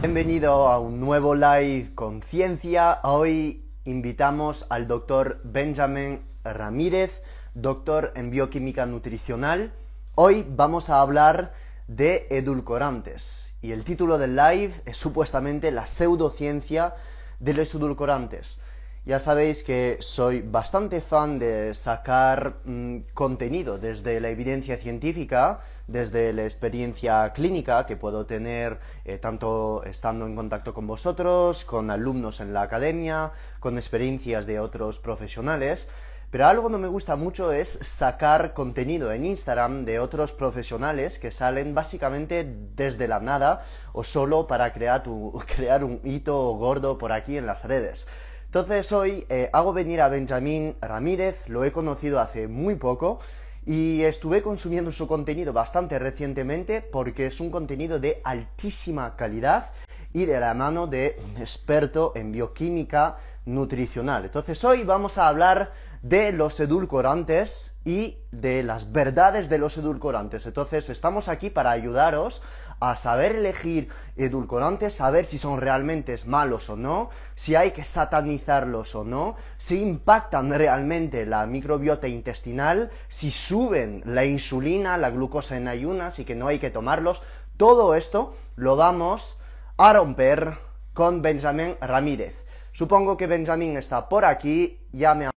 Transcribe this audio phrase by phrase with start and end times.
[0.00, 3.00] Bienvenido a un nuevo live con ciencia.
[3.02, 9.74] Hoy invitamos al doctor Benjamin Ramírez, doctor en bioquímica nutricional.
[10.14, 11.52] Hoy vamos a hablar
[11.86, 16.94] de edulcorantes y el título del live es supuestamente la pseudociencia
[17.38, 18.58] de los edulcorantes.
[19.06, 26.34] Ya sabéis que soy bastante fan de sacar mm, contenido desde la evidencia científica, desde
[26.34, 32.40] la experiencia clínica que puedo tener eh, tanto estando en contacto con vosotros, con alumnos
[32.40, 35.88] en la academia, con experiencias de otros profesionales.
[36.30, 41.30] Pero algo no me gusta mucho es sacar contenido en Instagram de otros profesionales que
[41.30, 43.62] salen básicamente desde la nada
[43.94, 45.02] o solo para crear,
[45.56, 48.06] crear un hito gordo por aquí en las redes.
[48.50, 53.20] Entonces hoy eh, hago venir a Benjamín Ramírez, lo he conocido hace muy poco
[53.64, 59.70] y estuve consumiendo su contenido bastante recientemente porque es un contenido de altísima calidad
[60.12, 64.24] y de la mano de un experto en bioquímica nutricional.
[64.24, 70.44] Entonces hoy vamos a hablar de los edulcorantes y de las verdades de los edulcorantes.
[70.46, 72.42] Entonces estamos aquí para ayudaros
[72.80, 78.94] a saber elegir edulcorantes, saber si son realmente malos o no, si hay que satanizarlos
[78.94, 85.68] o no, si impactan realmente la microbiota intestinal, si suben la insulina, la glucosa en
[85.68, 87.22] ayunas y que no hay que tomarlos.
[87.56, 89.38] Todo esto lo vamos
[89.76, 90.54] a romper
[90.94, 92.34] con Benjamín Ramírez.
[92.72, 95.30] Supongo que Benjamín está por aquí, ya me ha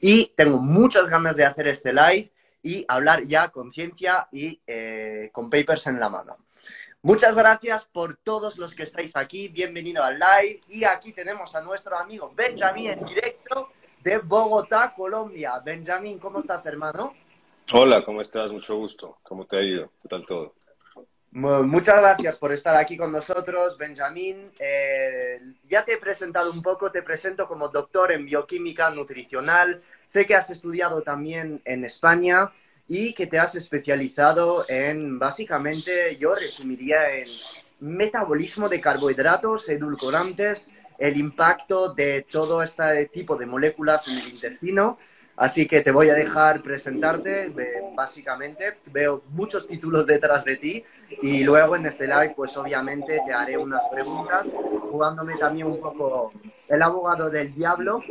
[0.00, 2.32] y tengo muchas ganas de hacer este live
[2.62, 6.36] y hablar ya con ciencia y eh, con papers en la mano.
[7.02, 9.48] Muchas gracias por todos los que estáis aquí.
[9.48, 10.60] Bienvenido al live.
[10.68, 13.70] Y aquí tenemos a nuestro amigo Benjamín en directo
[14.02, 15.60] de Bogotá, Colombia.
[15.64, 17.14] Benjamín, ¿cómo estás, hermano?
[17.72, 18.50] Hola, ¿cómo estás?
[18.50, 19.18] Mucho gusto.
[19.22, 19.92] ¿Cómo te ha ido?
[20.02, 20.54] ¿Qué tal todo?
[21.30, 24.50] Muchas gracias por estar aquí con nosotros, Benjamín.
[24.58, 29.82] Eh, ya te he presentado un poco, te presento como doctor en bioquímica nutricional.
[30.06, 32.50] Sé que has estudiado también en España
[32.88, 37.26] y que te has especializado en, básicamente, yo resumiría en
[37.80, 44.98] metabolismo de carbohidratos, edulcorantes, el impacto de todo este tipo de moléculas en el intestino
[45.38, 47.52] Así que te voy a dejar presentarte,
[47.94, 48.78] básicamente.
[48.86, 50.84] Veo muchos títulos detrás de ti
[51.22, 54.48] y luego en este live, pues obviamente te haré unas preguntas,
[54.90, 56.32] jugándome también un poco
[56.66, 58.02] el abogado del diablo,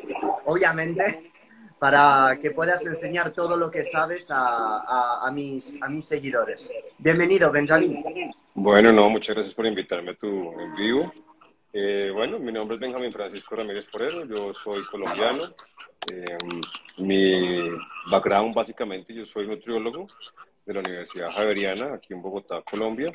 [0.45, 1.33] obviamente,
[1.77, 6.69] para que puedas enseñar todo lo que sabes a, mis, a mis seguidores.
[6.97, 8.33] Bienvenido, Benjamín.
[8.53, 11.11] Bueno, no, muchas gracias por invitarme a tu en vivo.
[11.73, 15.43] Eh, bueno, mi nombre es Benjamín Francisco Ramírez Porero, yo soy colombiano.
[16.11, 16.37] Eh,
[16.99, 17.69] mi
[18.09, 20.07] background básicamente, yo soy nutriólogo
[20.65, 23.11] de la Universidad Javeriana, aquí en Bogotá, Colombia,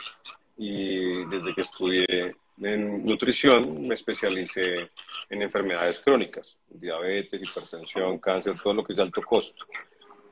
[0.56, 4.90] y desde que estudié en nutrición me especialicé
[5.30, 9.66] en enfermedades crónicas, diabetes, hipertensión, cáncer, todo lo que es de alto costo.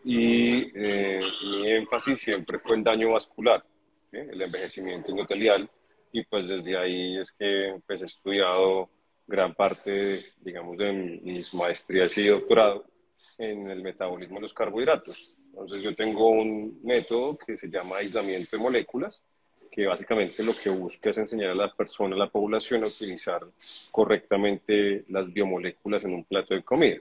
[0.05, 3.65] Y eh, mi énfasis siempre fue el daño vascular,
[4.13, 5.69] el envejecimiento endotelial
[6.13, 8.91] y pues desde ahí es que pues, he estudiado
[9.31, 12.85] gran parte, digamos, de mis maestrías y doctorado
[13.39, 15.39] en el metabolismo de los carbohidratos.
[15.51, 19.23] Entonces yo tengo un método que se llama aislamiento de moléculas,
[19.71, 23.43] que básicamente lo que busca es enseñar a la persona, a la población, a utilizar
[23.93, 26.99] correctamente las biomoléculas en un plato de comida.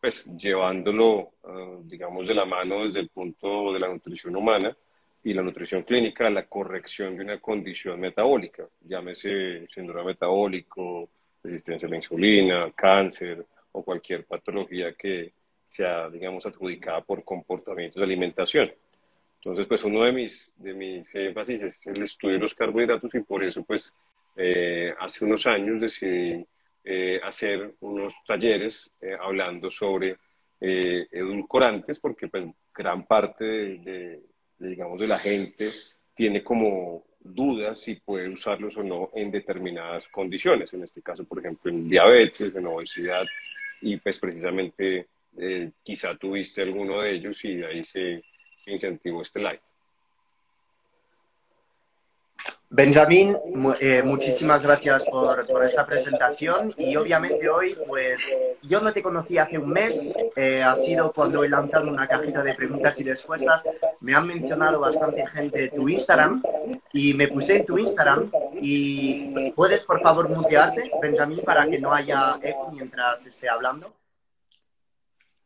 [0.00, 4.74] Pues llevándolo, ah, digamos, de la mano desde el punto de la nutrición humana,
[5.22, 11.10] y la nutrición clínica la corrección de una condición metabólica, llámese síndrome metabólico,
[11.42, 15.32] resistencia a la insulina, cáncer o cualquier patología que
[15.64, 18.72] sea, digamos, adjudicada por comportamientos de alimentación.
[19.36, 23.20] Entonces, pues uno de mis, de mis énfasis es el estudio de los carbohidratos y
[23.20, 23.94] por eso, pues,
[24.36, 26.46] eh, hace unos años decidí
[26.84, 30.16] eh, hacer unos talleres eh, hablando sobre
[30.60, 34.20] edulcorantes, porque pues gran parte de
[34.58, 35.68] digamos, de la gente
[36.14, 41.38] tiene como dudas si puede usarlos o no en determinadas condiciones, en este caso, por
[41.38, 43.26] ejemplo, en diabetes, en obesidad,
[43.80, 48.22] y pues precisamente eh, quizá tuviste alguno de ellos y ahí se,
[48.56, 49.60] se incentivó este live.
[52.70, 53.34] Benjamín,
[53.80, 58.22] eh, muchísimas gracias por, esta presentación y obviamente hoy, pues
[58.60, 62.42] yo no te conocí hace un mes, eh, ha sido cuando he lanzado una cajita
[62.42, 63.64] de preguntas y respuestas,
[64.00, 66.42] me han mencionado bastante gente tu Instagram
[66.92, 68.30] y me puse en tu Instagram
[68.60, 73.94] y puedes por favor mutearte, Benjamín, para que no haya eco mientras esté hablando.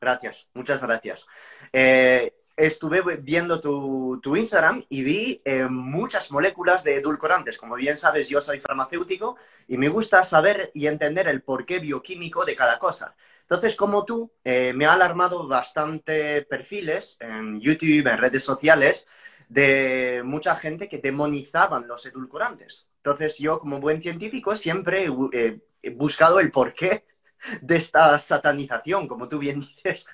[0.00, 1.28] Gracias, muchas gracias.
[1.72, 7.58] Eh, estuve viendo tu, Instagram y vi eh, muchas moléculas de edulcorantes.
[7.58, 9.37] Como bien sabes, yo soy farmacéutico
[9.69, 13.14] y me gusta saber y entender el porqué bioquímico de cada cosa.
[13.43, 19.06] Entonces, como tú, eh, me ha alarmado bastante perfiles en YouTube, en redes sociales,
[19.48, 22.87] de mucha gente que demonizaban los edulcorantes.
[22.96, 25.08] Entonces, yo, como buen científico, siempre
[25.82, 27.05] he buscado el porqué
[27.61, 30.06] de esta satanización, como tú bien dices,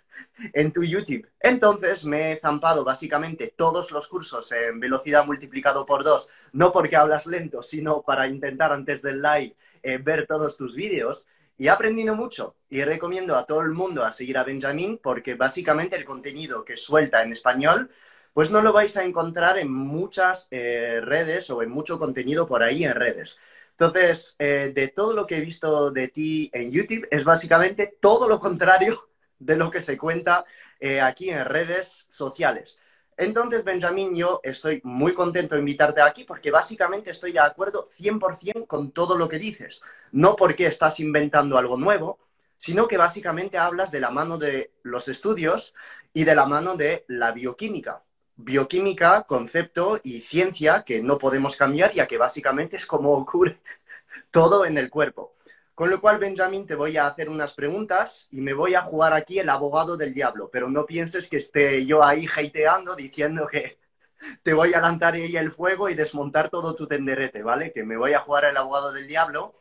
[0.52, 1.28] en tu YouTube.
[1.40, 6.96] Entonces me he zampado básicamente todos los cursos en velocidad multiplicado por dos, no porque
[6.96, 11.26] hablas lento, sino para intentar antes del live eh, ver todos tus vídeos.
[11.60, 15.34] Y he aprendido mucho y recomiendo a todo el mundo a seguir a Benjamín porque
[15.34, 17.90] básicamente el contenido que suelta en español
[18.32, 22.62] pues no lo vais a encontrar en muchas eh, redes o en mucho contenido por
[22.62, 23.40] ahí en redes.
[23.80, 28.28] Entonces, eh, de todo lo que he visto de ti en YouTube, es básicamente todo
[28.28, 29.08] lo contrario
[29.38, 30.44] de lo que se cuenta
[30.80, 32.80] eh, aquí en redes sociales.
[33.16, 38.66] Entonces, Benjamín, yo estoy muy contento de invitarte aquí porque básicamente estoy de acuerdo 100%
[38.66, 39.80] con todo lo que dices.
[40.10, 42.18] No porque estás inventando algo nuevo,
[42.56, 45.72] sino que básicamente hablas de la mano de los estudios
[46.12, 48.02] y de la mano de la bioquímica
[48.38, 53.60] bioquímica, concepto y ciencia que no podemos cambiar, ya que básicamente es como ocurre
[54.30, 55.34] todo en el cuerpo.
[55.74, 59.12] Con lo cual, Benjamín, te voy a hacer unas preguntas y me voy a jugar
[59.12, 63.78] aquí el abogado del diablo, pero no pienses que esté yo ahí hateando diciendo que
[64.42, 67.72] te voy a lanzar ahí el fuego y desmontar todo tu tenderete, ¿vale?
[67.72, 69.54] Que me voy a jugar el abogado del diablo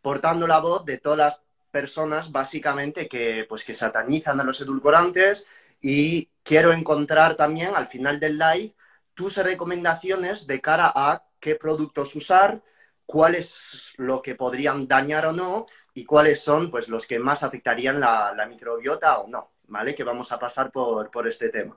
[0.00, 1.40] portando la voz de todas las
[1.70, 5.46] personas básicamente que, pues, que satanizan a los edulcorantes
[5.82, 8.74] y quiero encontrar también al final del live
[9.14, 12.62] tus recomendaciones de cara a qué productos usar,
[13.04, 17.42] cuál es lo que podrían dañar o no y cuáles son pues, los que más
[17.42, 19.94] afectarían la, microbiota o no, ¿vale?
[19.94, 21.76] Que vamos a pasar por, este tema.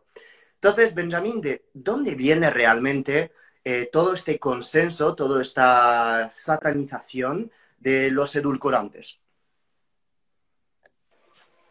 [0.54, 8.36] Entonces, Benjamín, ¿de dónde viene realmente eh, todo este consenso, toda esta satanización de los
[8.36, 9.20] edulcorantes?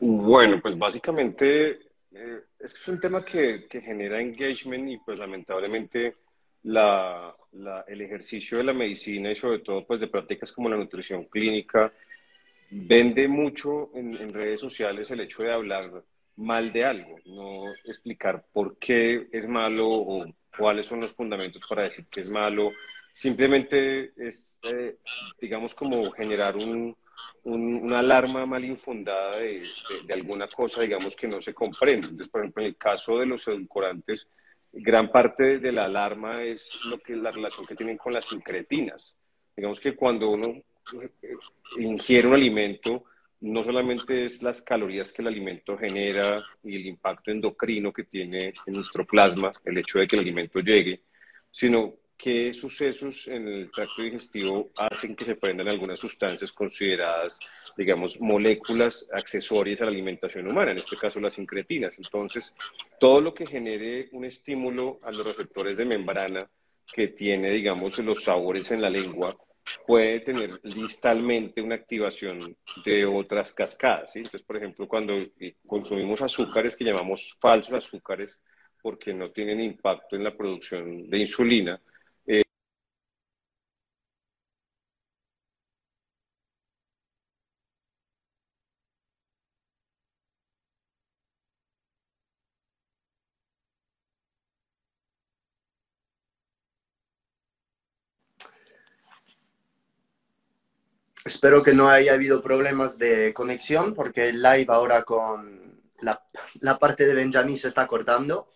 [0.00, 1.83] Bueno, pues básicamente
[2.14, 6.16] eh, es que es un tema que, que, genera engagement y pues lamentablemente
[6.62, 10.76] la, la, el ejercicio de la medicina y sobre todo pues de prácticas como la
[10.76, 11.92] nutrición clínica
[12.70, 16.04] vende mucho en, en redes sociales el hecho de hablar
[16.36, 20.26] mal de algo, no explicar por qué es malo o
[20.56, 22.72] cuáles son los fundamentos para decir que es malo.
[23.12, 24.96] Simplemente es, eh,
[25.40, 26.96] digamos, como generar un,
[27.44, 29.62] una alarma mal infundada de,
[30.12, 32.08] alguna cosa, digamos, que no se comprende.
[32.08, 34.28] Entonces, por ejemplo, en el caso de los edulcorantes,
[34.72, 39.16] gran parte de la alarma es lo que la relación que tienen con las incretinas.
[39.56, 40.46] Digamos que cuando uno
[41.22, 41.36] eh,
[41.78, 43.04] ingiere un alimento,
[43.40, 48.54] no solamente es las calorías que el alimento genera y el impacto endocrino que tiene
[48.66, 51.02] en nuestro plasma, el hecho de que el alimento llegue,
[51.50, 57.38] sino qué sucesos en el tracto digestivo hacen que se prendan algunas sustancias consideradas,
[57.76, 61.94] digamos, moléculas accesorias a la alimentación humana, en este caso las incretinas.
[61.98, 62.54] Entonces,
[62.98, 66.48] todo lo que genere un estímulo a los receptores de membrana
[66.92, 69.36] que tiene, digamos, los sabores en la lengua,
[69.86, 74.14] puede tener distalmente una activación de otras cascadas.
[74.16, 75.14] Entonces, por ejemplo, cuando
[75.66, 78.40] consumimos azúcares que llamamos falsos azúcares,
[78.82, 81.80] porque no tienen impacto en la producción de insulina,
[101.24, 107.06] Espero que no haya habido problemas de conexión porque el live ahora con la, parte
[107.06, 108.50] de Benjamín se está cortando.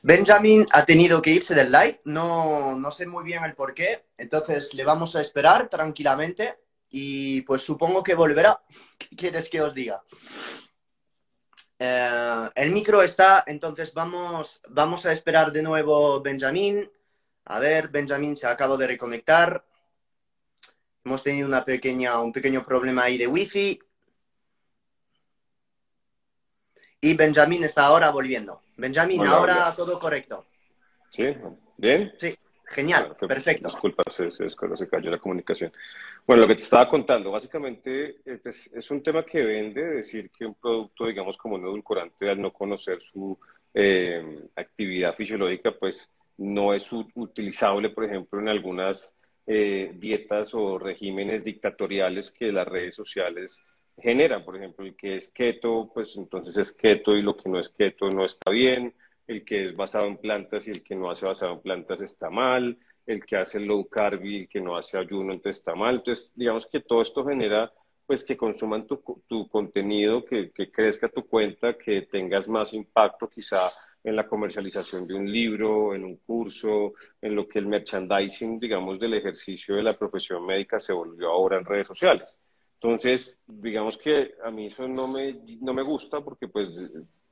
[0.00, 4.06] Benjamin ha tenido que irse del live, no, no, sé muy bien el por qué,
[4.16, 6.56] entonces le vamos a esperar tranquilamente
[6.88, 8.62] y pues supongo que volverá.
[8.98, 10.00] ¿Qué quieres que os diga?
[11.78, 16.90] Eh, el micro está, entonces vamos, vamos a esperar de nuevo Benjamín.
[17.44, 19.64] A ver, Benjamín se acabó de reconectar.
[21.04, 23.78] Hemos tenido una pequeña, un pequeño problema ahí de wifi.
[27.00, 28.62] Y Benjamín está ahora volviendo.
[28.76, 30.46] Benjamín, ahora todo correcto.
[31.10, 31.34] ¿Sí?
[31.76, 32.12] ¿Bien?
[32.16, 33.68] Sí, genial, perfecto.
[33.68, 35.72] Disculpa, se, se, se, cayó la comunicación.
[36.28, 40.30] Bueno, lo que te estaba contando, básicamente eh, pues, es un tema que vende decir
[40.30, 43.34] que un producto, digamos, como un edulcorante, al no conocer su
[43.72, 46.06] eh, actividad fisiológica, pues
[46.36, 49.16] no es utilizable, por ejemplo, en algunas
[49.46, 53.58] eh, dietas o regímenes dictatoriales que las redes sociales
[53.96, 54.44] generan.
[54.44, 57.70] Por ejemplo, el que es keto, pues entonces es keto y lo que no es
[57.70, 58.92] keto no está bien.
[59.26, 62.28] El que es basado en plantas y el que no hace basado en plantas está
[62.28, 62.76] mal.
[63.08, 65.96] El que hace low carb y el que no hace ayuno entonces está mal.
[65.96, 67.72] Entonces, digamos que todo esto genera
[68.06, 73.28] pues que consuman tu, tu contenido, que, que crezca tu cuenta, que tengas más impacto
[73.28, 73.70] quizá
[74.02, 78.98] en la comercialización de un libro, en un curso, en lo que el merchandising, digamos,
[78.98, 82.38] del ejercicio de la profesión médica se volvió ahora en redes sociales.
[82.80, 86.78] Entonces, digamos que a mí eso no me, no me gusta porque pues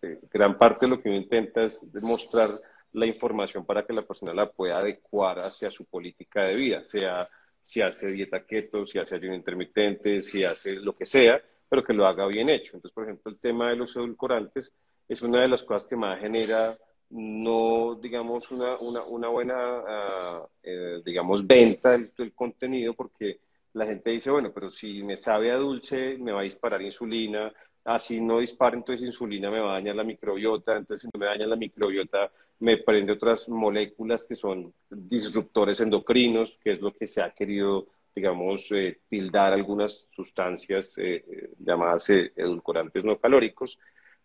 [0.03, 2.51] eh, gran parte de lo que uno intenta es mostrar
[2.93, 7.29] la información para que la persona la pueda adecuar hacia su política de vida, sea
[7.61, 11.93] si hace dieta keto, si hace ayuno intermitente, si hace lo que sea, pero que
[11.93, 12.77] lo haga bien hecho.
[12.77, 14.73] Entonces, por ejemplo, el tema de los edulcorantes,
[15.09, 16.77] es una de las cosas que más genera
[17.11, 19.55] no, digamos, una, una, buena,
[19.87, 23.41] ah, eh, digamos, venta del, contenido, porque
[23.75, 27.53] la gente dice, bueno, pero si me sabe a dulce, me va a disparar insulina,
[27.85, 31.27] así no dispara, entonces insulina me va a dañar la microbiota, entonces si no me
[31.27, 37.07] daña la microbiota, me prende otras moléculas que son disruptores endocrinos, que es lo que
[37.07, 43.79] se ha querido, digamos, eh, tildar algunas sustancias eh, llamadas edulcorantes no calóricos.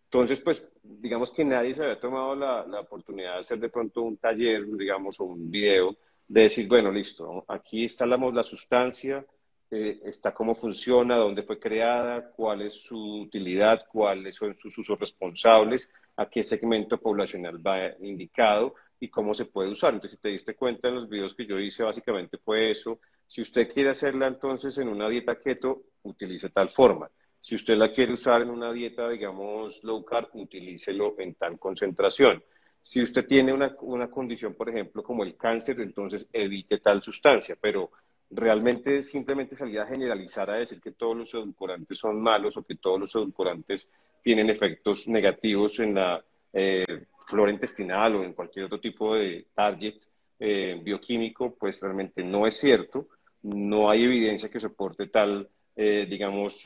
[0.05, 4.17] Entonces, pues, digamos que nadie se había tomado la, oportunidad de hacer de pronto un
[4.17, 5.95] taller, digamos, o un video,
[6.27, 9.25] de decir, bueno, listo, aquí está la, la sustancia,
[9.69, 14.99] eh, está cómo funciona, dónde fue creada, cuál es su utilidad, cuáles son sus usos
[14.99, 19.93] responsables, a qué segmento poblacional va indicado y cómo se puede usar.
[19.93, 22.99] Entonces, si te diste cuenta en los videos que yo hice, básicamente fue eso.
[23.27, 27.09] Si usted quiere hacerla entonces en una dieta keto, utilice tal forma.
[27.39, 32.43] Si usted la quiere usar en una dieta, digamos, low carb, utilícelo en tal concentración.
[32.81, 37.57] Si usted tiene una, una condición, por ejemplo, como el cáncer, entonces evite tal sustancia,
[37.59, 37.91] pero
[38.29, 42.75] realmente simplemente salir a generalizar a decir que todos los edulcorantes son malos o que
[42.75, 43.89] todos los edulcorantes
[44.21, 46.23] tienen efectos negativos en la
[46.53, 46.85] eh,
[47.27, 49.95] flora intestinal o en cualquier otro tipo de target
[50.39, 53.07] eh, bioquímico, pues realmente no es cierto.
[53.43, 56.63] No hay evidencia que soporte tal, eh, digamos,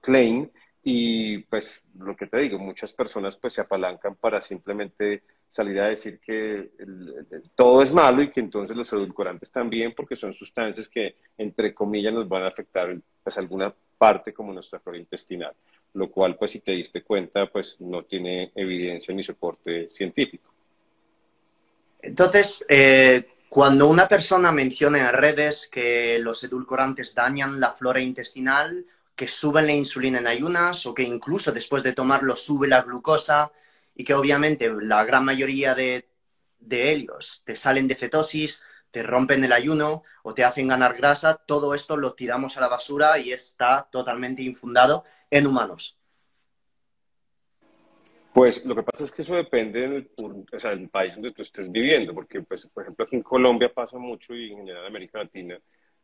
[0.00, 0.48] claim
[0.88, 5.88] y pues lo que te digo, muchas personas pues se apalancan para simplemente salir a
[5.88, 6.70] decir que
[7.56, 12.14] todo es malo y que entonces los edulcorantes también porque son sustancias que entre comillas
[12.14, 15.54] nos van a afectar pues alguna parte como nuestra flora intestinal,
[15.94, 20.52] lo cual pues si te diste cuenta pues no tiene evidencia ni soporte científico.
[22.02, 28.84] Entonces, eh, cuando una persona menciona en redes que los edulcorantes dañan la flora intestinal,
[29.14, 33.50] que suben la insulina en ayunas o que incluso después de tomarlo sube la glucosa
[33.94, 36.06] y que obviamente la gran mayoría de,
[36.60, 38.62] de ellos te salen de cetosis,
[38.96, 42.68] te rompen el ayuno o te hacen ganar grasa, todo esto lo tiramos a la
[42.68, 45.98] basura y está totalmente infundado en humanos.
[48.32, 52.14] Pues lo que pasa es que eso depende del, o país donde tú estés viviendo,
[52.14, 55.60] porque pues, por ejemplo aquí en Colombia pasa mucho y en general en América Latina,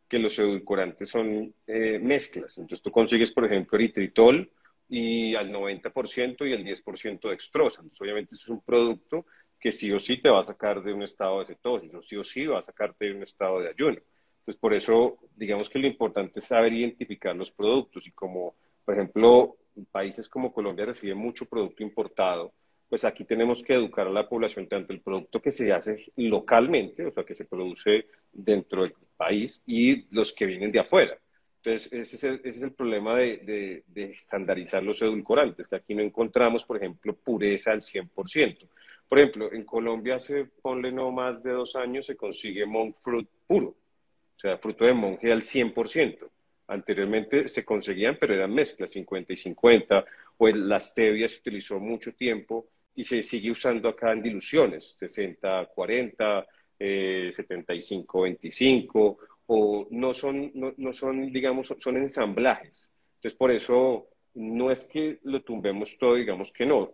[0.06, 2.58] que los edulcorantes son eh, mezclas.
[2.58, 4.52] Entonces tú consigues, por ejemplo, eritritol
[4.86, 7.80] y al 90% y al 10% de dextrosa.
[7.80, 9.24] Entonces obviamente eso es un producto
[9.62, 12.16] que sí o sí te va a sacar de un estado de cetosis o sí
[12.16, 13.98] o sí va a sacarte de un estado de ayuno.
[14.40, 18.94] Entonces por eso digamos que lo importante es saber identificar los productos y como, por
[18.94, 19.56] ejemplo,
[19.92, 22.52] países como Colombia reciben mucho producto importado,
[22.88, 27.06] pues aquí tenemos que educar a la población tanto el producto que se hace localmente,
[27.06, 31.16] o sea, que se produce dentro del país, y los que vienen de afuera.
[31.64, 37.16] Entonces, ese es el, problema de, estandarizar los edulcorantes, que aquí no encontramos, por ejemplo,
[37.16, 38.68] pureza al 100%.
[39.12, 43.28] Por ejemplo, en Colombia hace, ponle no más de dos años, se consigue monk fruit
[43.46, 46.30] puro, o sea, fruto de monje al 100%.
[46.68, 50.06] Anteriormente se conseguían, pero eran mezclas, 50 y 50,
[50.38, 56.46] o la stevia se utilizó mucho tiempo y se sigue usando acá en diluciones, 60-40,
[56.80, 62.90] 75-25, eh, o no son, no, no, son, digamos, son ensamblajes.
[63.16, 66.92] Entonces, por eso no es que lo tumbemos todo, digamos que no.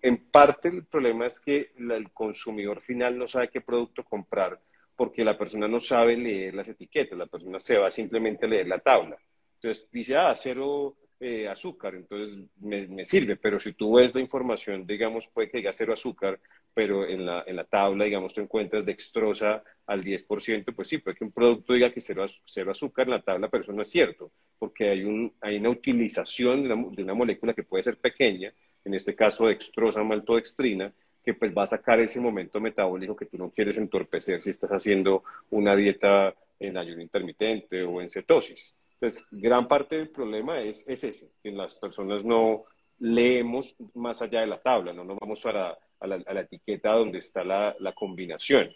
[0.00, 4.58] En parte el problema es que el consumidor final no sabe qué producto comprar
[4.96, 8.68] porque la persona no sabe leer las etiquetas, la persona se va simplemente a leer
[8.68, 9.18] la tabla.
[9.56, 14.86] Entonces dice, ah, cero eh, azúcar, entonces me, sirve, pero si tú ves la información,
[14.86, 16.38] digamos, puede que diga cero azúcar,
[16.74, 21.16] pero en la, en la tabla, digamos, tú encuentras dextrosa al 10%, pues sí, puede
[21.16, 23.90] que un producto diga que cero, cero azúcar en la tabla, pero eso no es
[23.90, 27.98] cierto, porque hay, un, hay una utilización de una, de una molécula que puede ser
[27.98, 28.52] pequeña,
[28.84, 30.92] en este caso dextrosa maltodextrina,
[31.24, 34.70] que pues va a sacar ese momento metabólico que tú no quieres entorpecer si estás
[34.72, 38.74] haciendo una dieta en ayuno intermitente o en cetosis.
[38.94, 42.64] Entonces, gran parte del problema es, es ese, que las personas no
[42.98, 47.18] leemos más allá de la tabla, no nos vamos a la, a la, etiqueta donde
[47.18, 48.70] está la, la, combinación.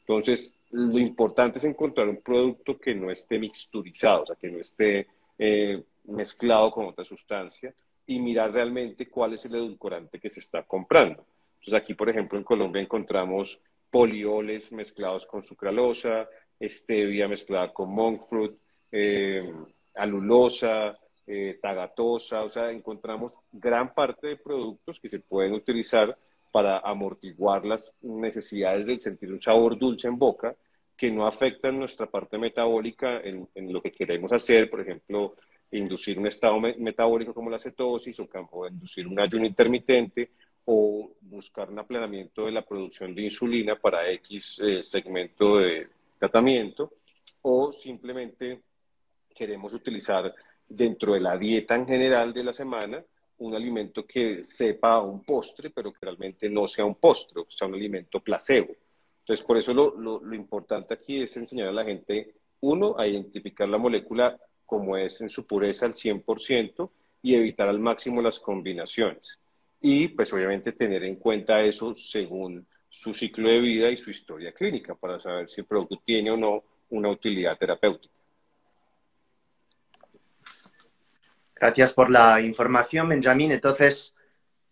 [0.00, 4.58] Entonces, lo importante es encontrar un producto que no esté mixturizado, o sea, que no
[4.58, 5.06] esté
[5.38, 7.74] eh, mezclado con otra sustancia
[8.06, 11.24] y mirar realmente cuál es el edulcorante que se está comprando.
[11.54, 16.28] Entonces, aquí, por ejemplo, en Colombia encontramos polioles mezclados con sucralosa,
[16.60, 18.52] stevia mezclada con monk fruit,
[18.92, 19.52] eh,
[19.94, 26.16] alulosa, eh, tagatosa, o sea, encontramos gran parte de productos que se pueden utilizar
[26.54, 30.54] para amortiguar las necesidades de sentir un sabor dulce en boca
[30.96, 35.34] que no afectan nuestra parte metabólica en, lo que queremos hacer, por ejemplo,
[35.72, 40.30] inducir un estado metabólico como la cetosis o, o inducir un ayuno intermitente
[40.66, 45.88] o buscar un aplanamiento de la producción de insulina para X eh, segmento de
[46.20, 46.92] tratamiento
[47.42, 48.60] o simplemente
[49.34, 50.32] queremos utilizar
[50.68, 53.04] dentro de la dieta en general de la semana
[53.38, 57.74] un alimento que sepa un postre, pero que realmente no sea un postre, sea un
[57.74, 58.74] alimento placebo.
[59.20, 63.06] Entonces, por eso lo, lo, lo importante aquí es enseñar a la gente, uno, a
[63.06, 66.90] identificar la molécula como es en su pureza al 100%
[67.22, 69.38] y evitar al máximo las combinaciones
[69.86, 74.50] y pues obviamente tener en cuenta eso según su ciclo de vida y su historia
[74.50, 78.13] clínica para saber si el producto tiene o no una utilidad terapéutica.
[81.56, 83.52] Gracias por la información, Benjamín.
[83.52, 84.14] Entonces,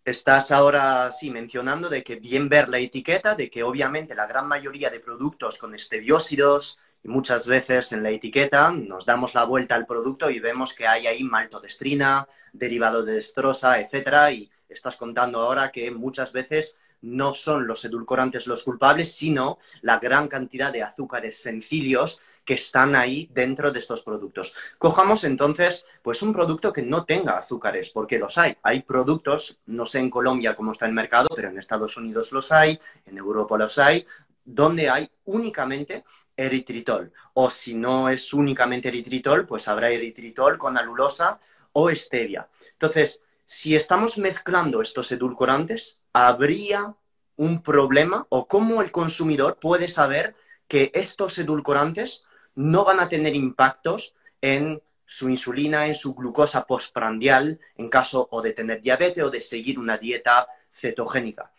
[0.03, 4.47] estás ahora sí mencionando de que bien ver la etiqueta, de que obviamente la gran
[4.47, 9.85] mayoría de productos con estebiósidos muchas veces en la etiqueta nos damos la vuelta al
[9.85, 15.71] producto y vemos que hay ahí maltodestrina, derivado de destrosa, etcétera, y estás contando ahora
[15.71, 21.41] que muchas veces no son los edulcorantes los culpables, sino la gran cantidad de azúcares
[21.41, 24.53] sencillos que están ahí dentro de estos productos.
[24.77, 28.57] Cojamos entonces, pues un producto que no tenga azúcares, porque los hay.
[28.63, 32.51] Hay productos, no sé en Colombia cómo está el mercado, pero en Estados Unidos los
[32.51, 34.05] hay, en Europa los hay,
[34.43, 36.03] donde hay únicamente
[36.35, 37.11] eritritol.
[37.33, 41.39] O si no es únicamente eritritol, pues habrá eritritol con alulosa
[41.73, 42.47] o stevia.
[42.73, 46.95] Entonces, si estamos mezclando estos edulcorantes, ¿habría
[47.35, 50.35] un problema o cómo el consumidor puede saber
[50.67, 52.23] que estos edulcorantes
[52.55, 58.41] no van a tener impactos en su insulina, en su glucosa postprandial, en caso o
[58.41, 61.51] de tener diabetes o de seguir una dieta cetogénica?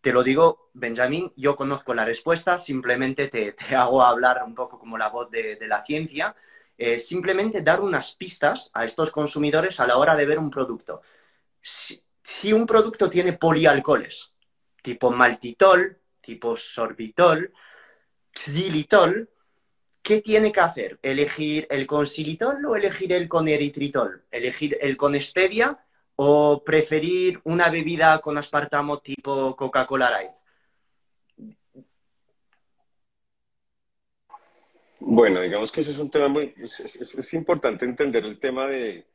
[0.00, 4.98] Te lo digo, Benjamín, yo conozco la respuesta, simplemente te, hago hablar un poco como
[4.98, 6.34] la voz de, la ciencia,
[6.76, 11.02] eh, simplemente dar unas pistas a estos consumidores a la hora de ver un producto
[11.60, 14.32] si, un producto tiene polialcoholes,
[14.82, 17.52] tipo maltitol, tipo sorbitol,
[18.32, 19.28] xilitol,
[20.02, 20.98] ¿qué tiene que hacer?
[21.02, 24.24] ¿Elegir el con xilitol o elegir el con eritritol?
[24.30, 25.78] ¿Elegir el con stevia
[26.16, 30.32] o preferir una bebida con aspartamo tipo Coca-Cola Light?
[35.00, 36.54] Bueno, digamos que eso es un tema muy...
[36.56, 39.06] es importante entender el tema de,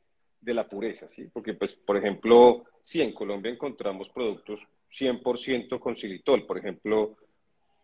[0.46, 1.28] de la pureza, ¿sí?
[1.32, 7.16] Porque, pues, por ejemplo, si en Colombia encontramos productos 100% con xilitol, por ejemplo,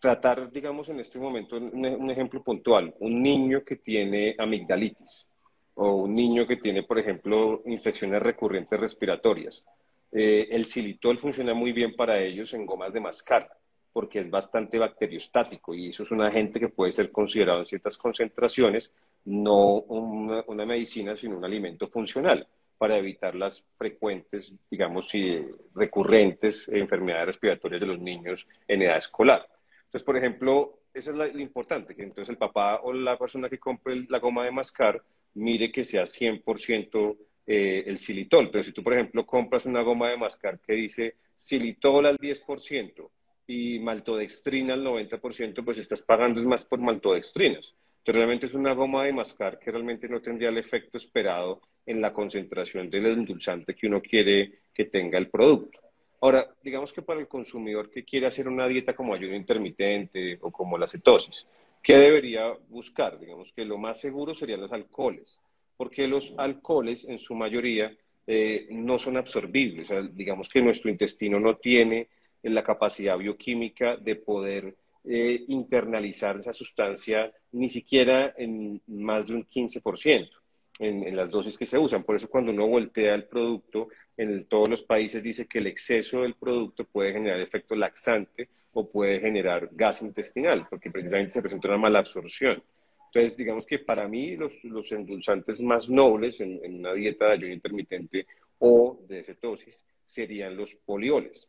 [0.02, 5.28] tratar, digamos, en este momento, un, ejemplo puntual, un niño que tiene amigdalitis
[5.74, 9.64] o un niño que tiene, por ejemplo, infecciones recurrentes respiratorias.
[10.10, 13.48] Eh, el xilitol funciona muy bien para ellos en gomas de mascar,
[13.92, 17.96] porque es bastante bacteriostático y eso es un agente que puede ser considerado en ciertas
[17.96, 18.90] concentraciones
[19.26, 22.44] no una, medicina, sino un alimento funcional
[22.76, 29.46] para evitar las frecuentes, digamos, y recurrentes enfermedades respiratorias de los niños en edad escolar.
[29.92, 33.58] Entonces, por ejemplo, eso es lo, importante, que entonces el papá o la persona que
[33.58, 35.02] compre la goma de mascar
[35.34, 38.50] mire que sea 100% eh, el xilitol.
[38.50, 43.10] Pero si tú, por ejemplo, compras una goma de mascar que dice xilitol al 10%
[43.46, 47.74] y maltodextrina al 90%, pues estás pagando es más por maltodextrinas
[48.10, 52.12] realmente es una goma de mascar que realmente no tendría el efecto esperado en la
[52.12, 55.78] concentración del endulzante que uno quiere que tenga el producto.
[56.22, 60.52] Ahora, digamos que para el consumidor que quiere hacer una dieta como ayuno intermitente o
[60.52, 61.48] como la cetosis,
[61.82, 63.18] ¿qué debería buscar?
[63.18, 65.40] Digamos que lo más seguro serían los alcoholes,
[65.76, 67.92] porque los alcoholes en su mayoría
[68.24, 69.88] eh, no son absorbibles.
[70.14, 72.08] digamos que nuestro intestino no tiene
[72.44, 79.44] la capacidad bioquímica de poder eh, internalizar esa sustancia ni siquiera en más de un
[79.44, 80.41] 15%
[80.78, 82.04] en, las dosis que se usan.
[82.04, 86.22] Por eso cuando uno voltea el producto, en todos los países dice que el exceso
[86.22, 91.68] del producto puede generar efecto laxante o puede generar gas intestinal, porque precisamente se presenta
[91.68, 92.62] una mala absorción.
[93.06, 97.32] Entonces, digamos que para mí los, los endulzantes más nobles en, en, una dieta de
[97.32, 98.26] ayuno intermitente
[98.58, 101.48] o de cetosis serían los polioles.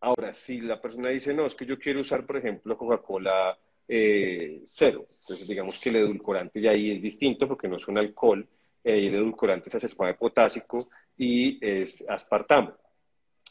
[0.00, 4.60] Ahora, si la persona dice, no, es que yo quiero usar, por ejemplo, Coca-Cola eh,
[4.64, 8.46] cero, entonces digamos que el edulcorante ya ahí es distinto porque no es un alcohol,
[8.84, 12.74] eh, el edulcorante es acesulfame potásico y es aspartamo.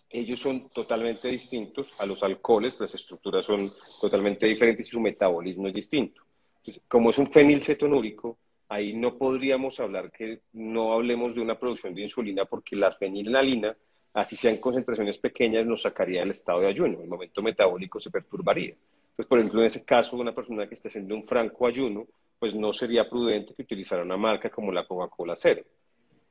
[0.10, 5.68] Ellos son totalmente distintos a los alcoholes, las estructuras son totalmente diferentes y su metabolismo
[5.68, 6.24] es distinto.
[6.58, 8.38] Entonces, como es un fenilcetonúrico,
[8.70, 13.76] ahí no podríamos hablar que no hablemos de una producción de insulina porque la fenilalina,
[14.13, 17.02] así sean concentraciones pequeñas, nos sacaría del estado de ayuno.
[17.02, 18.76] El momento metabólico se perturbaría.
[19.10, 22.08] Entonces, por ejemplo, en ese caso, una persona que esté haciendo un franco ayuno,
[22.39, 25.63] pues no sería prudente que utilizara una marca como la Coca-Cola Cero.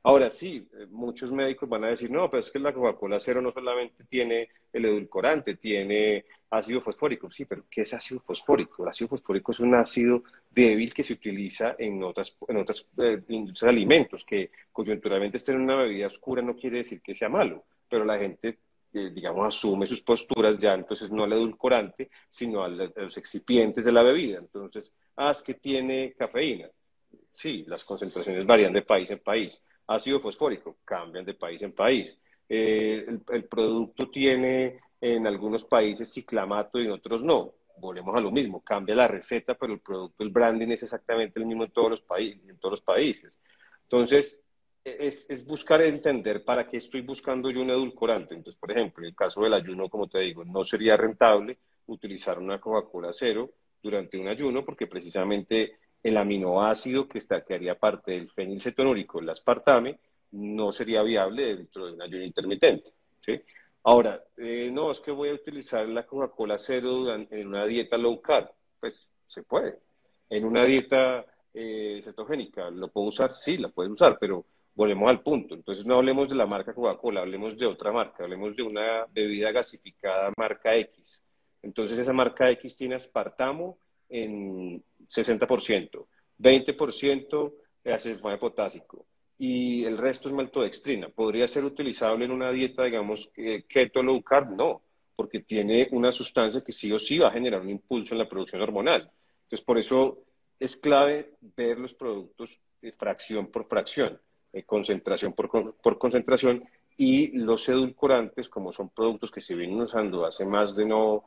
[0.01, 3.41] Ahora sí, eh, muchos médicos van a decir, no, pero es que la Coca-Cola cero
[3.41, 7.29] no solamente tiene el edulcorante, tiene ácido fosfórico.
[7.29, 8.83] Sí, pero ¿qué es ácido fosfórico?
[8.83, 13.21] El ácido fosfórico es un ácido débil que se utiliza en otras, en otras eh,
[13.27, 17.27] industrias de alimentos, que coyunturalmente esté en una bebida oscura no quiere decir que sea
[17.27, 18.57] malo, pero la gente,
[18.93, 23.91] eh, digamos, asume sus posturas ya, entonces no al edulcorante, sino a los excipientes de
[23.91, 24.39] la bebida.
[24.39, 26.69] Entonces, ah, que tiene cafeína.
[27.31, 32.19] Sí, las concentraciones varían de país en país ácido fosfórico, cambian de país en país.
[32.47, 37.53] Eh, el, producto tiene en algunos países ciclamato y en otros no.
[37.77, 41.45] Volvemos a lo mismo, cambia la receta, pero el producto, el branding es exactamente el
[41.45, 43.39] mismo en todos los, países, en todos los países.
[43.83, 44.39] Entonces,
[44.83, 48.35] es, es, buscar entender para qué estoy buscando yo un edulcorante.
[48.35, 52.39] Entonces, por ejemplo, en el caso del ayuno, como te digo, no sería rentable utilizar
[52.39, 58.11] una Coca-Cola cero durante un ayuno porque precisamente el aminoácido que, está, que haría parte
[58.13, 59.99] del fenilcetonúrico, el aspartame,
[60.31, 62.91] no sería viable dentro de un ayuno intermitente.
[63.19, 63.41] ¿sí?
[63.83, 68.21] Ahora, eh, no, es que voy a utilizar la Coca-Cola cero en una dieta low
[68.21, 68.49] carb.
[68.79, 69.79] Pues se puede.
[70.29, 73.33] En una dieta eh, cetogénica, ¿lo puedo usar?
[73.33, 74.45] Sí, la puedes usar, pero
[74.79, 75.55] volvemos al punto.
[75.55, 79.51] Entonces no hablemos de la marca Coca-Cola, hablemos de otra marca, hablemos de una bebida
[79.51, 81.21] gasificada marca X.
[81.61, 86.07] Entonces esa marca X tiene aspartamo en 60%,
[86.39, 89.05] 20% acetylfame potásico
[89.37, 91.09] y el resto es maltodextrina.
[91.09, 93.29] ¿Podría ser utilizable en una dieta, digamos,
[93.67, 94.55] keto low carb?
[94.55, 94.81] No,
[95.13, 98.29] porque tiene una sustancia que sí o sí va a generar un impulso en la
[98.29, 99.11] producción hormonal.
[99.41, 100.19] Entonces, por eso
[100.57, 102.61] es clave ver los productos
[102.97, 104.17] fracción por fracción,
[104.53, 106.63] eh, concentración por, concentración,
[106.97, 111.23] y los edulcorantes, como son productos que se vienen usando hace más de no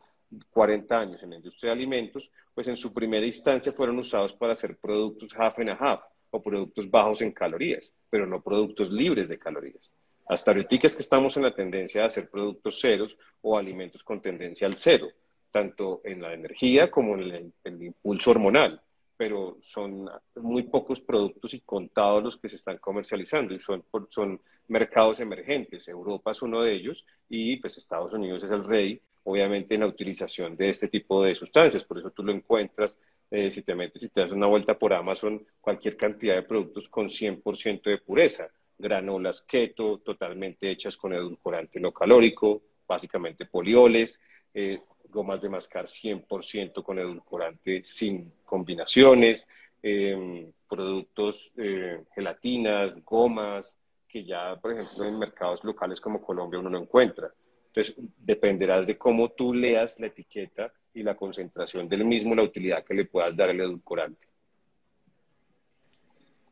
[0.51, 4.53] 40 años en la industria de alimentos, pues en su primera instancia fueron usados para
[4.53, 9.29] hacer productos half and a half o productos bajos en calorías, pero no productos libres
[9.29, 9.95] de calorías.
[10.27, 14.23] Hasta ahorita es que estamos en la tendencia de hacer productos ceros o alimentos con
[14.23, 15.09] tendencia al cero,
[15.51, 18.81] tanto en la energía como en el, impulso hormonal,
[19.23, 24.41] pero son muy pocos productos y contados los que se están comercializando y son, son
[24.67, 25.87] mercados emergentes.
[25.87, 29.87] Europa es uno de ellos y pues Estados Unidos es el rey obviamente en la
[29.87, 31.85] utilización de este tipo de sustancias.
[31.85, 32.99] Por eso tú lo encuentras,
[33.31, 36.89] eh, si te metes, si te das una vuelta por Amazon, cualquier cantidad de productos
[36.89, 38.51] con 100% de pureza.
[38.77, 44.19] Granolas keto, totalmente hechas con edulcorante no calórico, básicamente polioles,
[44.55, 49.47] eh, gomas de mascar 100% con edulcorante sin combinaciones,
[49.83, 53.77] em, productos, eh, gelatinas, gomas,
[54.09, 57.33] que ya, por ejemplo, en mercados locales como Colombia uno no encuentra.
[57.69, 62.85] Entonces, dependerás de cómo tú leas la etiqueta y la concentración del mismo, la utilidad
[62.85, 64.27] que le puedas dar al edulcorante.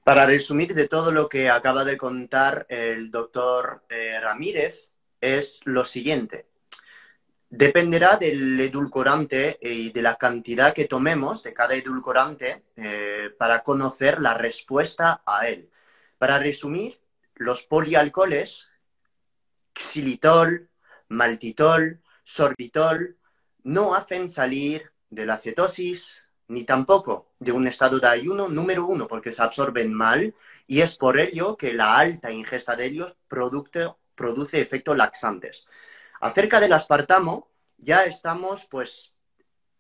[0.03, 5.85] Para resumir de todo lo que acaba de contar el doctor eh, Ramírez, es lo
[5.85, 6.47] siguiente.
[7.51, 14.21] Dependerá del edulcorante y de la cantidad que tomemos de cada edulcorante eh, para conocer
[14.21, 15.69] la respuesta a él.
[16.17, 17.01] Para resumir,
[17.35, 18.69] los polialcoholes,
[19.75, 20.69] xilitol,
[21.09, 23.17] maltitol, sorbitol,
[23.65, 29.09] no hacen salir de la cetosis ni tampoco de un estado de ayuno número uno,
[29.09, 30.35] porque se absorben mal
[30.67, 35.67] y es por ello que la alta ingesta de ellos produce efectos laxantes.
[36.21, 39.15] Acerca del aspartamo, ya estamos pues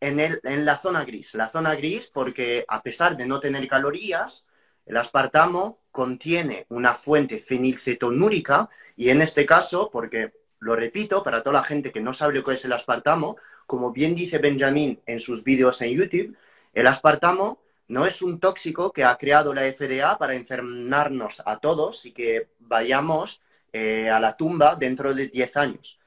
[0.00, 1.34] en, en la zona gris.
[1.34, 4.46] La zona gris porque a pesar de no tener calorías,
[4.86, 11.60] el aspartamo contiene una fuente fenilcetonúrica y en este caso, porque lo repito, para toda
[11.60, 15.18] la gente que no sabe lo que es el aspartamo, como bien dice Benjamín en
[15.18, 16.36] sus vídeos en YouTube,
[16.72, 22.06] el aspartamo no es un tóxico que ha creado la FDA para enfermarnos a todos
[22.06, 25.99] y que vayamos eh, a la tumba dentro de 10 años.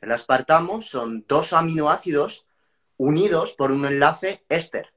[0.00, 2.46] El aspartamo son dos aminoácidos
[2.96, 4.92] unidos por un enlace éster.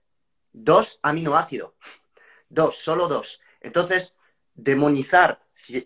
[0.52, 1.74] Dos aminoácidos.
[2.50, 3.40] Dos, solo dos.
[3.62, 4.16] Entonces,
[4.56, 5.42] demonizar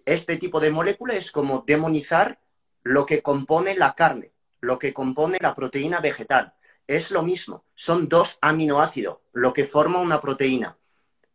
[0.05, 2.39] este tipo de molécula es como demonizar
[2.83, 6.53] lo que compone la carne, lo que compone la proteína vegetal.
[6.87, 10.77] Es lo mismo, son dos aminoácidos, lo que forma una proteína.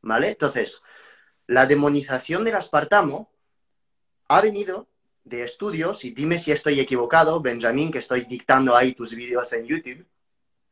[0.02, 0.28] ¿Vale?
[0.28, 0.82] Entonces,
[1.46, 3.32] la demonización del aspartamo
[4.28, 4.88] ha venido
[5.28, 9.66] de estudios, y dime si estoy equivocado, Benjamín, que estoy dictando ahí tus vídeos en
[9.66, 10.06] YouTube,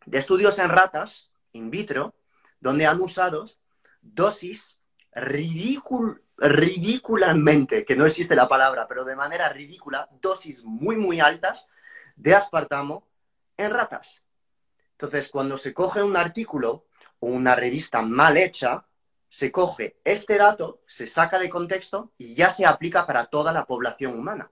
[0.06, 2.14] de estudios en ratas, in vitro,
[2.60, 3.44] donde han usado
[4.00, 4.80] dosis
[5.12, 11.68] ridículamente, que no existe la palabra, pero de manera ridícula, dosis muy, muy altas
[12.14, 13.06] de aspartamo
[13.56, 14.22] en ratas.
[14.92, 16.86] Entonces, cuando se coge un artículo
[17.18, 18.86] o una revista mal hecha,
[19.28, 23.66] se coge este dato, se saca de contexto y ya se aplica para toda la
[23.66, 24.50] población humana.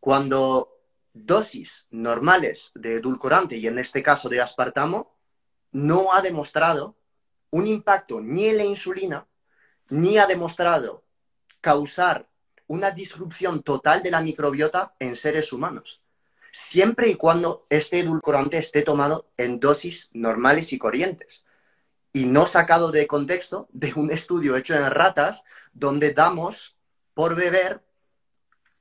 [0.00, 0.78] Cuando
[1.12, 5.14] dosis normales de edulcorante, y en este caso de aspartamo,
[5.72, 6.96] no ha demostrado
[7.50, 9.26] un impacto ni en la insulina,
[9.88, 11.04] ni ha demostrado
[11.60, 12.28] causar
[12.66, 16.02] una disrupción total de la microbiota en seres humanos,
[16.50, 21.45] siempre y cuando este edulcorante esté tomado en dosis normales y corrientes
[22.16, 26.74] y no sacado de contexto de un estudio hecho en ratas donde damos
[27.12, 27.84] por beber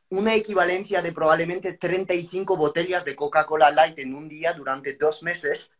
[0.07, 5.73] una equivalencia de probablemente 35 botellas de Coca-Cola Light en un día durante dos meses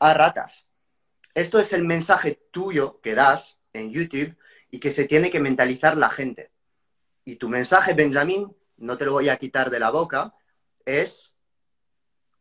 [0.00, 0.66] a ratas.
[1.32, 4.36] Esto es el mensaje tuyo que das en YouTube
[4.72, 6.50] y que se tiene que mentalizar la gente.
[7.24, 10.34] Y tu mensaje, Benjamín, no te lo voy a quitar de la boca,
[10.84, 11.32] es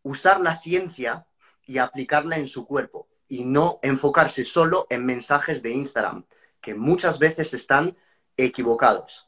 [0.02, 1.28] usar la ciencia
[1.68, 6.26] y aplicarla en su cuerpo y no enfocarse solo en mensajes de Instagram,
[6.62, 7.96] que muchas veces están
[8.38, 9.28] equivocados.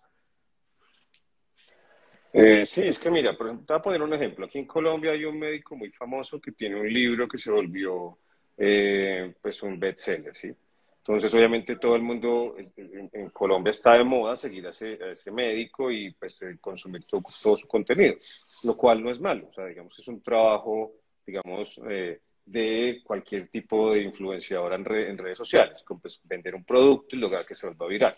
[2.33, 4.45] Eh, sí, es que mira, por te voy a poner un ejemplo.
[4.45, 8.19] Aquí en Colombia hay un médico muy famoso que tiene un libro que se volvió
[8.57, 10.53] eh, pues un bestseller, ¿sí?
[10.97, 16.11] Entonces, obviamente, todo el mundo en, Colombia está de moda seguir a ese, médico y
[16.11, 17.23] pues consumir todo,
[17.55, 18.15] su contenido,
[18.63, 19.47] lo cual no es malo.
[19.47, 24.85] O sea, digamos, es un trabajo, digamos, eh, de cualquier tipo de influenciadora en,
[25.17, 28.15] redes sociales, como pues, vender un producto y lograr que se vuelva viral.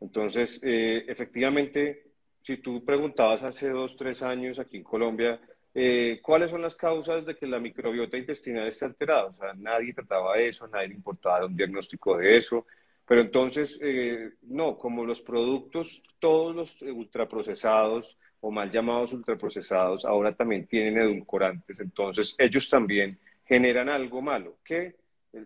[0.00, 2.04] Entonces, eh, efectivamente,
[2.42, 5.40] si tú preguntabas hace dos, tres años aquí en Colombia,
[5.72, 9.26] eh, ¿cuáles son las causas de que la microbiota intestinal esté alterada?
[9.26, 12.66] O sea, nadie trataba eso, nadie importaba un diagnóstico de eso.
[13.06, 20.34] Pero entonces, eh, no, como los productos, todos los ultraprocesados o mal llamados ultraprocesados, ahora
[20.34, 23.18] también tienen edulcorantes, entonces ellos también
[23.50, 24.94] generan algo malo, que,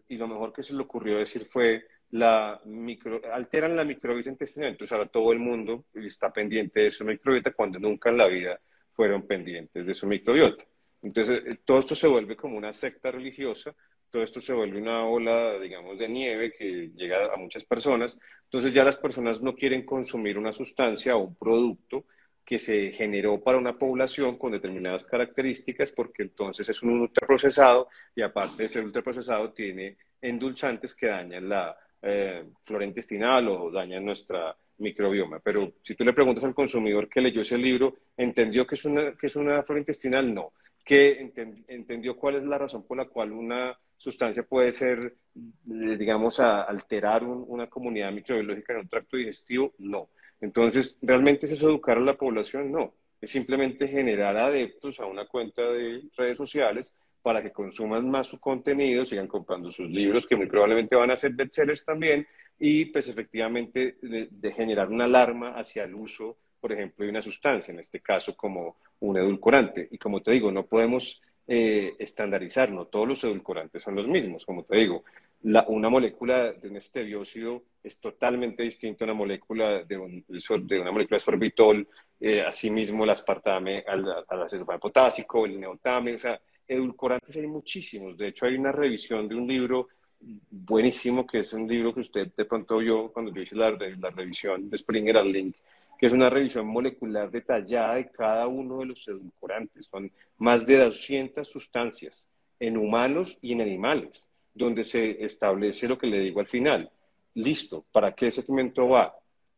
[0.09, 4.69] y lo mejor que se le ocurrió decir fue, la micro, alteran la microbiota intestinal,
[4.69, 8.61] entonces ahora todo el mundo está pendiente de su microbiota cuando nunca en la vida
[8.93, 10.65] fueron pendientes de su microbiota.
[11.01, 13.75] Entonces, eh, todo esto se vuelve como una secta religiosa,
[14.11, 18.19] todo esto se vuelve una ola, digamos, de nieve que llega a muchas personas.
[18.45, 22.05] Entonces ya las personas no quieren consumir una sustancia o un producto
[22.45, 28.23] que se generó para una población con determinadas características, porque entonces es un ultraprocesado y
[28.23, 34.55] aparte de ser ultraprocesado tiene endulzantes que dañan la eh, flora intestinal o dañan nuestra
[34.79, 35.41] microbioma.
[35.41, 39.13] Pero si tú le preguntas al consumidor que leyó ese libro, ¿entendió que es una,
[39.13, 40.33] que es una flora intestinal?
[40.35, 40.53] No.
[40.85, 41.33] ¿Que
[41.69, 46.63] entendió cuál es la razón por la cual una sustancia puede ser, eh, digamos, a
[46.63, 49.73] alterar una comunidad microbiológica en un tracto digestivo?
[49.79, 50.11] No.
[50.45, 52.71] Entonces, ¿realmente es eso educar a la población?
[52.71, 58.27] No, es simplemente generar adeptos a una cuenta de redes sociales para que consuman más
[58.27, 62.27] su contenido, sigan comprando sus libros, que muy probablemente van a ser bestsellers también,
[62.59, 67.73] y pues efectivamente de, generar una alarma hacia el uso, por ejemplo, de una sustancia,
[67.73, 69.89] en este caso como un edulcorante.
[69.91, 74.45] Y como te digo, no podemos eh, estandarizar, no todos los edulcorantes son los mismos,
[74.45, 75.05] como te digo
[75.45, 81.17] una molécula de un estebiócido es totalmente distinta a una molécula de, de una molécula
[81.17, 81.87] de sorbitol,
[82.19, 88.17] eh, asimismo el aspartame al, al potásico, el neotame, o sea, edulcorantes hay muchísimos.
[88.17, 92.33] De hecho, hay una revisión de un libro buenísimo, que es un libro que usted
[92.35, 95.57] de pronto vio cuando yo hice la, la revisión de Springer al Link,
[95.99, 99.87] que es una revisión molecular detallada de cada uno de los edulcorantes.
[99.91, 102.27] Son más de 200 sustancias
[102.59, 106.91] en humanos y en animales donde se establece lo que le digo al final.
[107.35, 109.15] Listo, ¿para qué segmento va?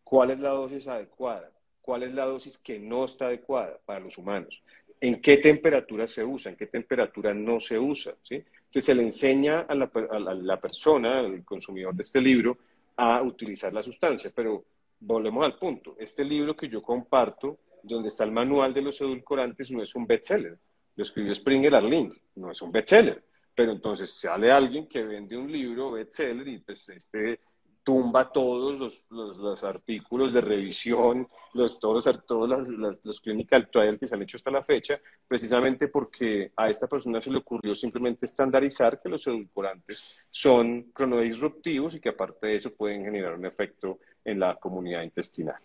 [0.06, 1.50] cuál es la dosis adecuada,
[1.82, 4.62] cuál es la dosis que no está adecuada para los humanos,
[5.00, 8.12] en qué temperatura se usa, en qué temperatura no se usa.
[8.22, 8.36] ¿sí?
[8.36, 12.56] Entonces se le enseña a la, a la persona, al consumidor de este libro,
[12.94, 14.64] a utilizar la sustancia, pero
[15.00, 15.96] volvemos al punto.
[15.98, 20.06] Este libro que yo comparto, donde está el manual de los edulcorantes, no es un
[20.06, 20.56] bestseller.
[20.94, 23.24] Lo escribió Springer Arling, no es un bestseller.
[23.56, 27.40] Pero entonces sale alguien que vende un libro bestseller y pues este
[27.86, 34.08] tumba todos los, los, artículos de revisión, los, todos, todos los, los, clinical trials que
[34.08, 38.26] se han hecho hasta la fecha, precisamente porque a esta persona se le ocurrió simplemente
[38.26, 44.00] estandarizar que los edulcorantes son cronodisruptivos y que aparte de eso pueden generar un efecto
[44.24, 45.62] en la comunidad intestinal.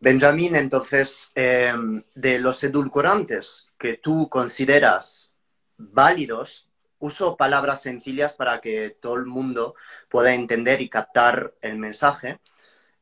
[0.00, 5.32] Benjamín, entonces, em, de los edulcorantes que tú consideras
[5.76, 9.74] válidos, uso palabras sencillas para que todo el mundo
[10.08, 12.40] pueda entender y captar el mensaje.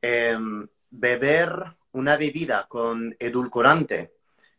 [0.03, 4.15] Em, beber una bebida con edulcorante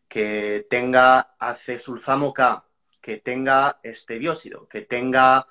[0.08, 2.65] que tenga acesulfamo K,
[3.01, 5.47] que tenga estebiósido, que tenga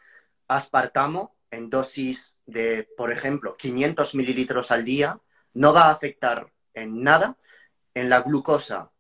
[0.48, 5.20] aspartamo en dosis de, por ejemplo, 500 mililitros al día,
[5.52, 7.36] no va a afectar en nada
[7.94, 8.90] en la glucosa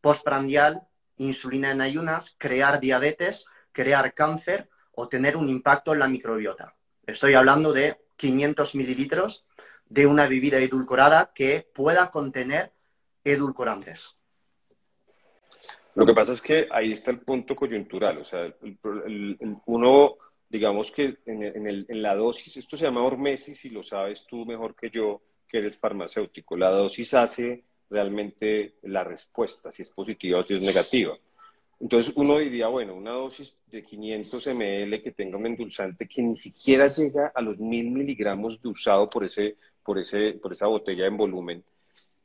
[0.00, 0.86] postprandial,
[1.18, 6.74] insulina en ayunas, crear diabetes crear cáncer o tener un impacto en la microbiota.
[7.06, 9.44] Estoy hablando de 500 mililitros
[9.86, 12.72] de una bebida edulcorada que pueda contener
[13.22, 14.16] edulcorantes.
[15.96, 18.52] Lo que pasa es que ahí está el punto coyuntural, o sea,
[19.66, 20.16] uno,
[20.48, 24.90] digamos que en, la dosis, esto se llama hormesis y lo sabes tú mejor que
[24.90, 30.54] yo, que eres farmacéutico, la dosis hace realmente la respuesta, si es positiva o si
[30.54, 31.16] es negativa.
[31.80, 36.36] Entonces uno diría, bueno, una dosis de 500 ml que tenga un endulzante que ni
[36.36, 41.06] siquiera llega a los mil miligramos de usado por, ese, por, ese, por esa botella
[41.06, 41.64] en volumen.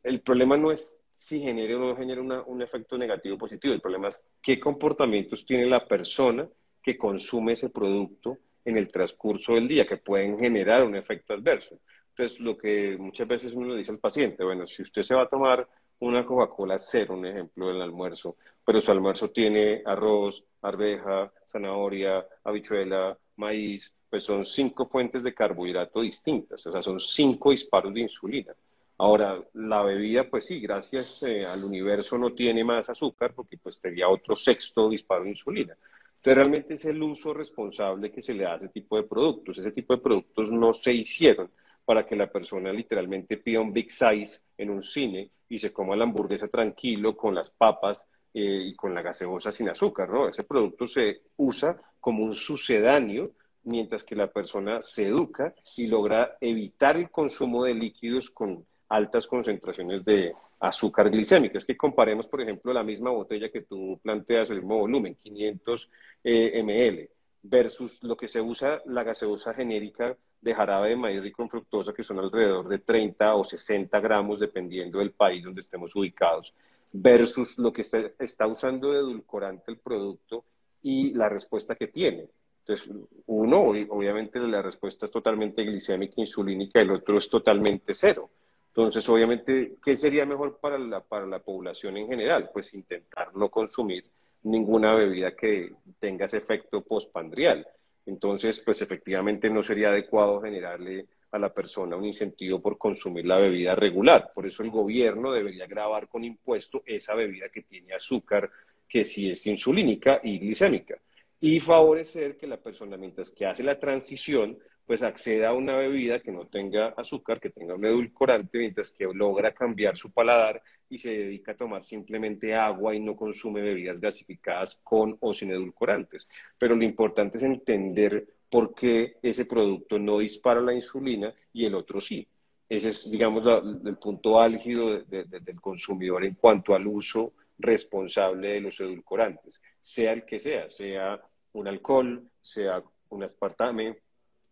[0.03, 3.81] El problema no es si genera o no genera un efecto negativo o positivo, el
[3.81, 6.47] problema es qué comportamientos tiene la persona
[6.81, 11.79] que consume ese producto en el transcurso del día, que pueden generar un efecto adverso.
[12.19, 15.21] Entonces, lo que muchas veces uno le dice al paciente, bueno, si usted se va
[15.21, 15.65] a tomar
[15.99, 23.17] una Coca-Cola cero, un ejemplo, del almuerzo, pero su almuerzo tiene arroz, arveja, zanahoria, habichuela,
[23.37, 28.53] maíz, pues son cinco fuentes de carbohidrato distintas, o sea, son cinco disparos de insulina.
[28.97, 33.79] Ahora, la bebida, pues sí, gracias eh, al universo no tiene más azúcar porque pues
[33.79, 35.77] tenía otro sexto disparo de insulina.
[36.17, 39.57] Entonces, realmente es el uso responsable que se le da a ese tipo de productos.
[39.57, 41.49] Ese tipo de productos no se hicieron
[41.89, 45.95] para que la persona literalmente pida un big size en un cine y se coma
[45.95, 50.29] la hamburguesa tranquilo con las papas eh, y con la gaseosa sin azúcar, ¿no?
[50.29, 53.31] Ese producto se usa como un sucedáneo
[53.63, 59.25] mientras que la persona se educa y logra evitar el consumo de líquidos con altas
[59.25, 61.57] concentraciones de azúcar glicémica.
[61.57, 65.91] Es que comparemos, por ejemplo, la misma botella que tú planteas, el mismo volumen, 500
[66.23, 67.09] eh, ml,
[67.41, 71.93] versus lo que se usa la gaseosa genérica de jarabe de maíz rico en fructosa,
[71.93, 76.53] que son alrededor de 30 o 60 gramos, dependiendo del país donde estemos ubicados,
[76.93, 80.45] versus lo que está, usando de edulcorante el producto
[80.81, 82.27] y la respuesta que tiene.
[82.59, 82.89] Entonces,
[83.25, 88.29] uno, obviamente la respuesta es totalmente glicémica, insulínica, el otro es totalmente cero.
[88.67, 92.49] Entonces, obviamente, ¿qué sería mejor para la, para la población en general?
[92.53, 94.05] Pues intentar no consumir
[94.43, 97.67] ninguna bebida que tenga ese efecto postpandrial.
[98.09, 103.37] Entonces, pues efectivamente no sería adecuado generarle a la persona un incentivo por consumir la
[103.37, 104.31] bebida regular.
[104.33, 108.49] Por eso el gobierno debería grabar con impuesto esa bebida que tiene azúcar,
[108.87, 110.97] que sí es insulínica y glicémica.
[111.39, 114.57] Y favorecer que la persona, mientras que hace la transición,
[114.89, 119.05] pues acceda a una bebida que no tenga azúcar, que tenga un edulcorante, mientras que
[119.13, 124.01] logra cambiar su paladar y se dedica a tomar simplemente agua y no consume bebidas
[124.01, 126.27] gasificadas con o sin edulcorantes.
[126.57, 131.75] Pero lo importante es entender por qué ese producto no dispara la insulina y el
[131.75, 132.27] otro sí.
[132.67, 133.43] Ese es, digamos,
[133.85, 140.25] el punto álgido del consumidor en cuanto al uso responsable de los edulcorantes, sea el
[140.25, 141.21] que sea, sea
[141.53, 143.99] un alcohol, sea un aspartame,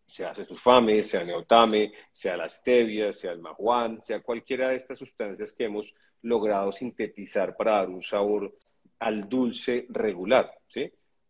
[0.08, 5.52] sea sulfame, sea neotame, sea la stevia, sea el mahuán, sea cualquiera de estas sustancias
[5.52, 8.56] que hemos logrado sintetizar para dar un sabor
[9.00, 10.52] al dulce regular.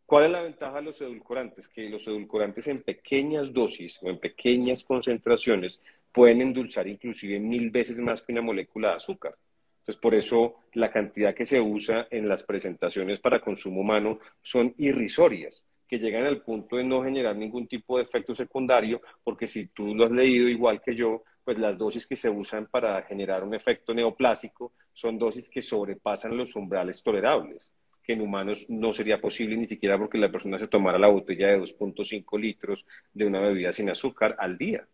[0.05, 1.67] ¿Cuál es la ventaja de los edulcorantes?
[1.67, 5.81] Que los edulcorantes en pequeñas dosis o en pequeñas concentraciones
[6.13, 9.35] pueden endulzar inclusive mil veces más que una molécula de azúcar.
[9.79, 14.73] Entonces, por eso la cantidad que se usa en las presentaciones para consumo humano son
[14.77, 19.67] irrisorias que llegan al punto de no generar ningún tipo de efecto secundario, porque si
[19.67, 23.43] tú lo has leído igual que yo, pues las dosis que se usan para generar
[23.43, 27.73] un efecto neoplásico son dosis que sobrepasan los umbrales tolerables,
[28.03, 31.47] que en humanos no sería posible ni siquiera porque la persona se tomara la botella
[31.47, 34.85] de 2.5 litros de una bebida sin azúcar al día.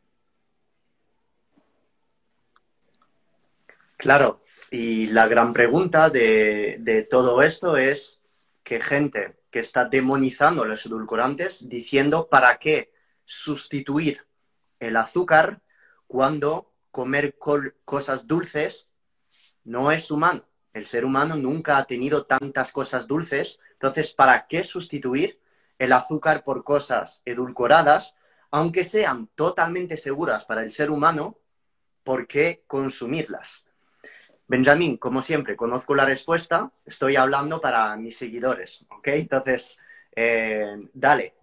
[3.98, 8.23] Claro, y la gran pregunta de, de todo esto es
[8.64, 12.92] que gente que está demonizando los edulcorantes diciendo para qué
[13.26, 14.26] sustituir
[14.80, 15.62] el azúcar
[16.08, 17.38] cuando comer
[17.86, 18.90] cosas dulces
[19.64, 20.46] no es humano.
[20.74, 25.40] El ser humano nunca ha tenido tantas cosas dulces, entonces, ¿para qué sustituir
[25.78, 28.16] el azúcar por cosas edulcoradas,
[28.50, 31.38] aunque sean totalmente seguras para el ser humano?
[32.04, 33.66] ¿Por qué consumirlas?
[34.48, 39.08] Benjamín, como siempre, conozco la respuesta, estoy hablando para mis seguidores, ¿ok?
[39.08, 39.80] Entonces,
[40.16, 41.36] eh, dale.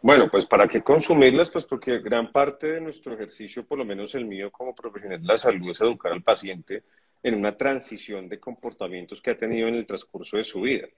[0.00, 1.50] Bueno, pues ¿para qué consumirlas?
[1.50, 5.26] Pues porque gran parte de nuestro ejercicio, por lo menos el mío como profesional de
[5.26, 6.84] la salud, es educar al paciente
[7.22, 10.88] en una transición de comportamientos que ha tenido en el transcurso de su vida.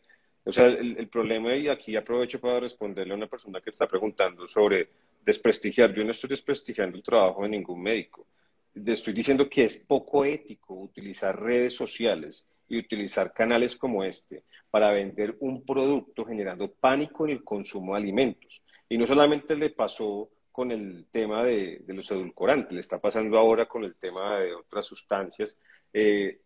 [0.45, 3.86] O sea, el, el, problema, y aquí aprovecho para responderle a una persona que está
[3.86, 4.88] preguntando sobre
[5.24, 5.92] desprestigiar.
[5.92, 8.26] Yo no estoy desprestigiando el trabajo de ningún médico
[8.74, 14.90] estoy diciendo que es poco ético utilizar redes sociales y utilizar canales como este para
[14.90, 18.62] vender un producto generando pánico en el consumo de alimentos.
[18.88, 23.66] Y no solamente le pasó con el tema de, los edulcorantes, le está pasando ahora
[23.66, 25.58] con el tema de otras sustancias,
[25.92, 26.40] eh,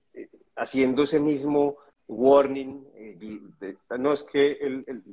[0.56, 1.76] haciendo ese mismo
[2.06, 4.58] warning, eh, no es que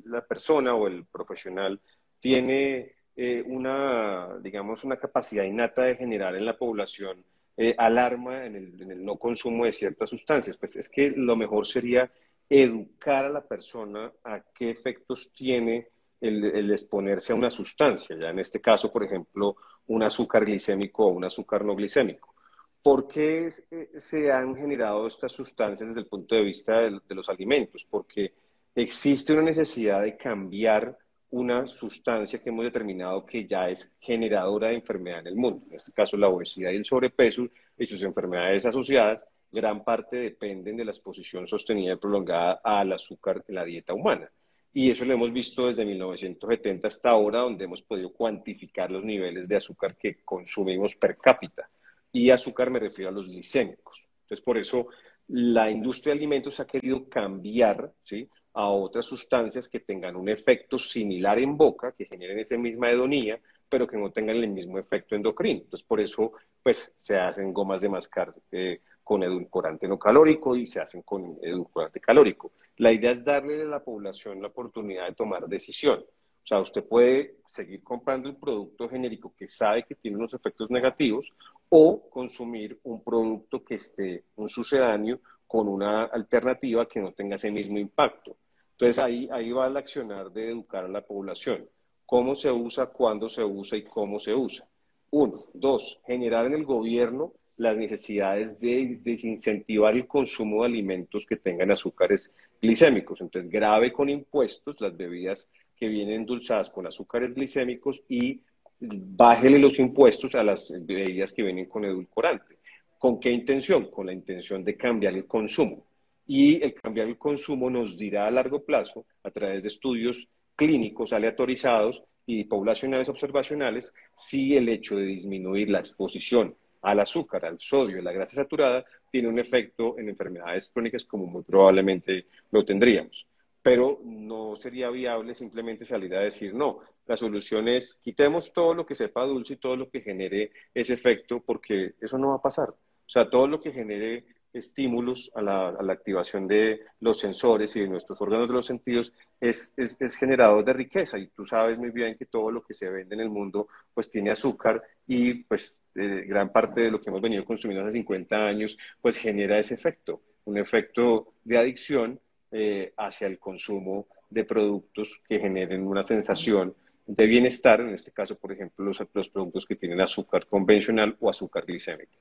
[0.05, 1.80] la persona o el profesional
[2.20, 7.24] tiene eh, una, digamos, una capacidad innata de generar en la población
[7.57, 10.57] eh, alarma en el, no consumo de ciertas sustancias.
[10.57, 12.11] Pues es que lo mejor sería
[12.49, 15.88] educar a la persona a qué efectos tiene
[16.20, 19.55] el, exponerse a una sustancia, ya en este caso, por ejemplo,
[19.88, 22.34] un azúcar glicémico o un azúcar no glicémico.
[22.82, 27.30] ¿Por qué eh, se han generado estas sustancias desde el punto de vista de los
[27.30, 27.86] alimentos?
[27.89, 28.34] Porque
[28.76, 30.97] existe una necesidad de cambiar
[31.36, 35.66] una sustancia que hemos determinado que ya es generadora de enfermedad en el mundo.
[35.70, 40.78] En este caso, la obesidad y el sobrepeso y sus enfermedades asociadas, gran parte dependen
[40.78, 44.32] de la exposición sostenida y prolongada al azúcar en la dieta humana.
[44.72, 49.46] Y eso lo hemos visto desde 1970 hasta ahora, donde hemos podido cuantificar los niveles
[49.46, 51.70] de azúcar que consumimos per cápita.
[52.14, 54.08] Y azúcar me refiero a los glicémicos.
[54.22, 54.88] Entonces, por eso
[55.28, 58.30] la industria de alimentos ha querido cambiar, ¿sí?
[58.56, 63.39] A otras sustancias que tengan un efecto similar en boca, que generen esa misma hedonía,
[63.68, 65.62] pero que no tengan el mismo efecto endocrino.
[65.62, 66.32] Entonces, por eso,
[66.64, 71.38] pues, se hacen gomas de mascar eh, con edulcorante no calórico y se hacen con
[71.41, 72.53] edulcorante calórico.
[72.78, 75.99] La idea es darle a la población la oportunidad de tomar decisión.
[75.99, 80.72] O sea, usted puede seguir comprando el producto genérico que sabe que tiene unos efectos
[80.72, 81.34] negativos
[81.68, 87.51] o consumir un producto que esté un sucedáneo con una alternativa que no tenga ese
[87.51, 88.38] mismo impacto.
[88.78, 91.66] Entonces ahí, ahí va el accionar de educar a la población.
[92.06, 94.66] ¿Cómo se usa, cuándo se usa y cómo se usa?
[95.12, 95.46] Uno.
[95.54, 101.72] Dos, generar en el gobierno las necesidades de desincentivar el consumo de alimentos que tengan
[101.72, 103.22] azúcares glicémicos.
[103.22, 108.42] Entonces, grave con impuestos las bebidas que vienen endulzadas con azúcares glicémicos y
[108.78, 112.58] bájele los impuestos a las bebidas que vienen con edulcorante.
[113.00, 113.90] ¿Con qué intención?
[113.90, 115.86] Con la intención de cambiar el consumo
[116.28, 121.14] y el cambiar el consumo nos dirá a largo plazo, a través de estudios clínicos
[121.14, 128.00] aleatorizados y poblacionales observacionales, si el hecho de disminuir la exposición al azúcar, al sodio,
[128.00, 133.28] a la grasa saturada, tiene un efecto en enfermedades crónicas como muy probablemente lo tendríamos.
[133.62, 138.86] Pero no sería viable simplemente salir a decir, no, la solución es quitemos todo lo
[138.86, 142.42] que sepa dulce y todo lo que genere ese efecto, porque eso no va a
[142.42, 142.70] pasar.
[142.70, 147.89] O sea, todo lo que genere estímulos a la, activación de los sensores y de
[147.89, 152.18] nuestros órganos de los sentidos es, es, generador de riqueza y tú sabes muy bien
[152.18, 156.24] que todo lo que se vende en el mundo pues tiene azúcar y pues eh,
[156.26, 160.22] gran parte de lo que hemos venido consumiendo hace 50 años pues genera ese efecto,
[160.45, 162.20] un efecto de adicción
[162.51, 166.74] eh, hacia el consumo de productos que generen una sensación
[167.06, 171.30] de bienestar, en este caso por ejemplo los, los productos que tienen azúcar convencional o
[171.30, 172.16] azúcar glicémico.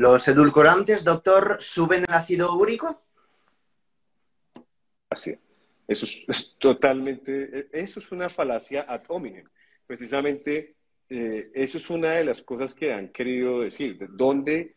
[0.00, 3.02] ¿Los edulcorantes, doctor, suben el ácido úrico?
[5.10, 5.36] Así.
[5.86, 9.44] Eso es, totalmente, eso es una falacia ad hominem.
[9.86, 10.76] Precisamente,
[11.06, 13.98] eh, eso es una de las cosas que han querido decir.
[14.12, 14.74] ¿Dónde,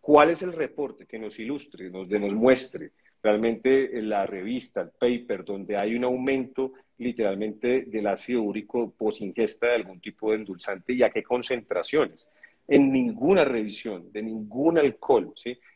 [0.00, 2.92] ¿Cuál es el reporte que nos ilustre, nos, nos muestre
[3.22, 9.68] Realmente la revista, el paper, donde hay un aumento literalmente del ácido úrico pos ingesta
[9.68, 12.26] de algún tipo de endulzante y a qué concentraciones.
[12.72, 15.34] En ninguna revisión de ningún alcohol,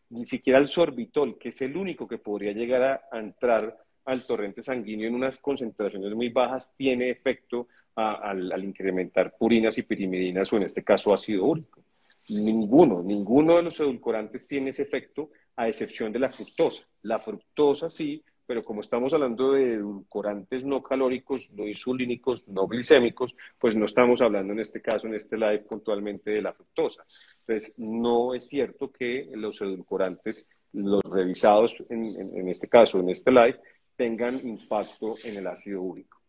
[0.09, 3.77] ni siquiera el sorbitol, que es el único que podría llegar a, entrar
[4.07, 9.83] al torrente sanguíneo en unas concentraciones muy bajas, tiene efecto al, al, incrementar purinas y
[9.83, 11.83] pirimidinas o en este caso ácido úrico.
[12.31, 16.89] Ninguno, ninguno de los edulcorantes tiene ese efecto a excepción de la fructosa.
[17.03, 23.37] La fructosa sí, pero como estamos hablando de edulcorantes no calóricos, no insulínicos, no glicémicos,
[23.59, 27.05] pues no estamos hablando en este caso, en este live, puntualmente de la fructosa.
[27.41, 33.61] Entonces, no es cierto que los edulcorantes, los revisados en, este caso, en este live,
[33.97, 36.21] tengan impacto en el ácido úrico.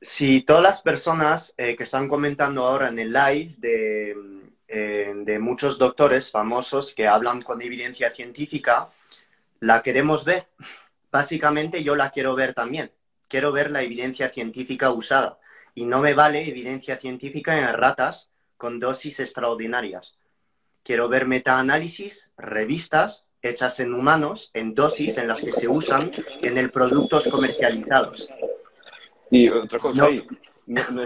[0.00, 4.14] Si todas las personas eh, que están comentando ahora en el live de,
[4.76, 8.88] eh, de muchos doctores famosos que hablan con evidencia científica,
[9.60, 10.48] la queremos ver.
[11.12, 12.90] Básicamente yo la quiero ver también.
[13.28, 15.38] Quiero ver la evidencia científica usada.
[15.76, 20.16] Y no me vale evidencia científica en ratas con dosis extraordinarias.
[20.82, 26.10] Quiero ver metaanálisis, revistas hechas en humanos, en dosis en las que se usan
[26.42, 28.28] en el productos comercializados.
[29.30, 30.10] Y otra cosa no,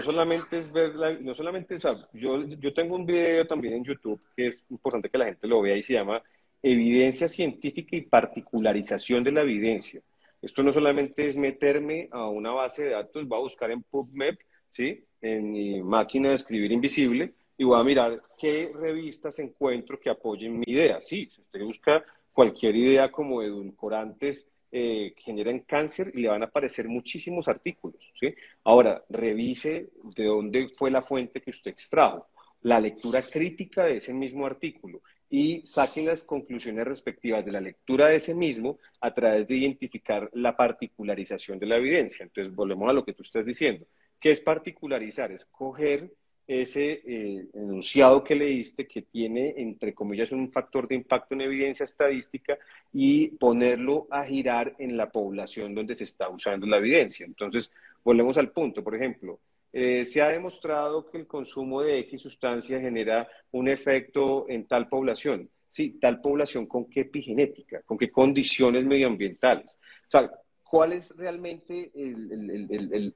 [0.01, 1.77] solamente es ver, no solamente,
[2.13, 5.61] yo, yo tengo un video también en YouTube que es importante que la gente lo
[5.61, 6.21] vea y se llama
[6.61, 10.01] evidencia científica y particularización de la evidencia.
[10.41, 14.37] Esto no solamente es meterme a una base de datos, voy a buscar en PubMed,
[14.69, 15.03] ¿sí?
[15.21, 20.57] en mi máquina de escribir invisible, y voy a mirar qué revistas encuentro que apoyen
[20.57, 21.01] mi idea.
[21.01, 26.45] Sí, si usted busca cualquier idea como edulcorantes eh, generan cáncer y le van a
[26.45, 28.11] aparecer muchísimos artículos.
[28.19, 28.33] ¿sí?
[28.63, 32.27] Ahora, revise de dónde fue la fuente que usted extrajo,
[32.61, 38.07] la lectura crítica de ese mismo artículo y saquen las conclusiones respectivas de la lectura
[38.07, 42.23] de ese mismo a través de identificar la particularización de la evidencia.
[42.23, 43.85] Entonces, volvemos a lo que tú estás diciendo.
[44.19, 45.31] ¿Qué es particularizar?
[45.31, 46.11] Es coger
[46.49, 51.83] ese eh, enunciado que leíste que tiene, entre comillas, un factor de impacto en evidencia
[51.83, 52.57] estadística
[52.91, 57.23] y ponerlo a girar en la población donde se está usando la evidencia.
[57.23, 57.69] Entonces,
[58.03, 58.83] volvemos al punto.
[58.83, 59.39] Por ejemplo,
[59.71, 64.89] eh, se ha demostrado que el consumo de X sustancia genera un efecto en tal
[64.89, 65.47] población.
[65.69, 69.77] Sí, tal población con qué epigenética, con qué condiciones medioambientales.
[70.07, 70.31] O sea,
[70.63, 71.91] ¿cuál es realmente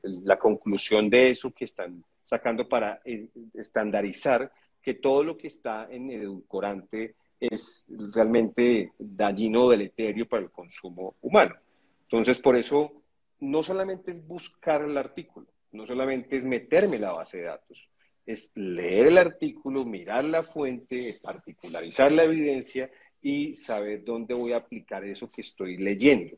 [0.04, 4.52] la conclusión de eso que están sacando para eh, estandarizar
[4.82, 10.52] que todo lo que está en el edulcorante es realmente dañino o deleterio para el
[10.52, 11.56] consumo humano?
[12.04, 12.92] Entonces, por eso,
[13.40, 17.90] no solamente es buscar el artículo, no solamente es meterme en la base de datos,
[18.26, 22.90] es leer el artículo, mirar la fuente, particularizar la evidencia
[23.22, 26.38] y saber dónde voy a aplicar eso que estoy leyendo.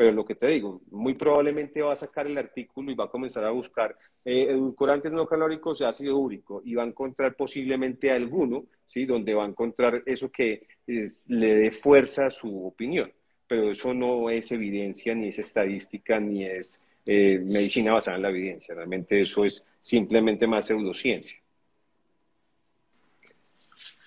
[0.00, 3.10] Pero lo que te digo, muy probablemente va a sacar el artículo y va a
[3.10, 3.94] comenzar a buscar
[4.24, 9.04] eh, edulcorantes no calóricos y ácido úrico y va a encontrar posiblemente alguno, ¿sí?
[9.04, 13.12] donde va a encontrar eso que le dé fuerza a su opinión.
[13.46, 18.30] Pero eso no es evidencia, ni es estadística, ni es eh, medicina basada en la
[18.30, 18.74] evidencia.
[18.74, 21.38] Realmente eso es simplemente más pseudociencia.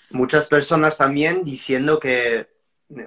[0.09, 2.47] Muchas personas también diciendo que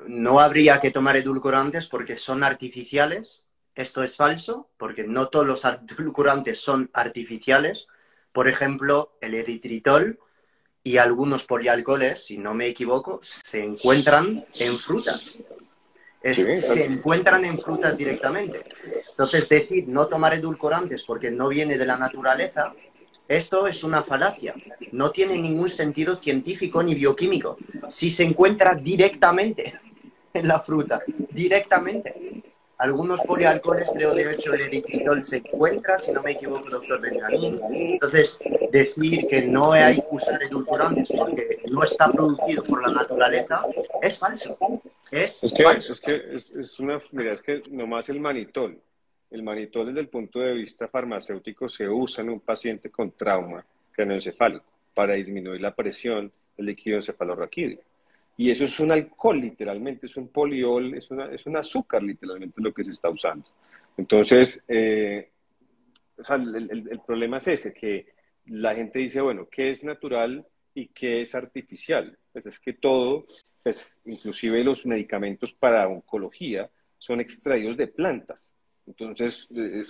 [0.07, 3.45] no habría que tomar edulcorantes porque son artificiales.
[3.74, 7.89] Esto es falso, porque no todos los edulcorantes son artificiales.
[8.32, 10.18] Por ejemplo, el eritritol
[10.82, 15.39] y algunos polialcoholes, si no me equivoco, se encuentran en frutas
[16.34, 18.64] se encuentran en frutas directamente.
[19.11, 22.74] Entonces, decir no tomar edulcorantes porque no viene de la naturaleza,
[23.28, 24.54] esto es una falacia.
[24.92, 27.56] No tiene ningún sentido científico ni bioquímico.
[27.88, 29.74] Si se encuentra directamente
[30.32, 32.42] en la fruta, directamente.
[32.78, 37.58] Algunos polialcoholes, creo de hecho el eritritol se encuentra, si no me equivoco, doctor Benjamín.
[37.72, 38.38] Entonces,
[38.70, 43.64] decir que no hay que usar edulcorantes porque no está producido por la naturaleza
[44.02, 44.58] es falso.
[45.10, 48.78] Es, que, es que es, una, mira, es que nomás el manitol,
[49.30, 53.64] el manitol desde el punto de vista farmacéutico se usa en un paciente con trauma
[53.92, 54.64] craneoencefálico
[54.94, 57.80] para disminuir la presión del líquido encefalorraquídeo.
[58.38, 62.60] Y eso es un alcohol, literalmente, es un poliol, es, una, es un azúcar, literalmente,
[62.60, 63.48] lo que se está usando.
[63.96, 65.30] Entonces, eh,
[66.28, 68.06] el, el, problema es ese, que
[68.46, 72.16] la gente dice, bueno, ¿qué es natural y qué es artificial?
[72.32, 73.26] Pues es que todo,
[73.62, 78.55] pues inclusive los medicamentos para oncología, son extraídos de plantas.
[78.87, 79.84] Entonces, eh,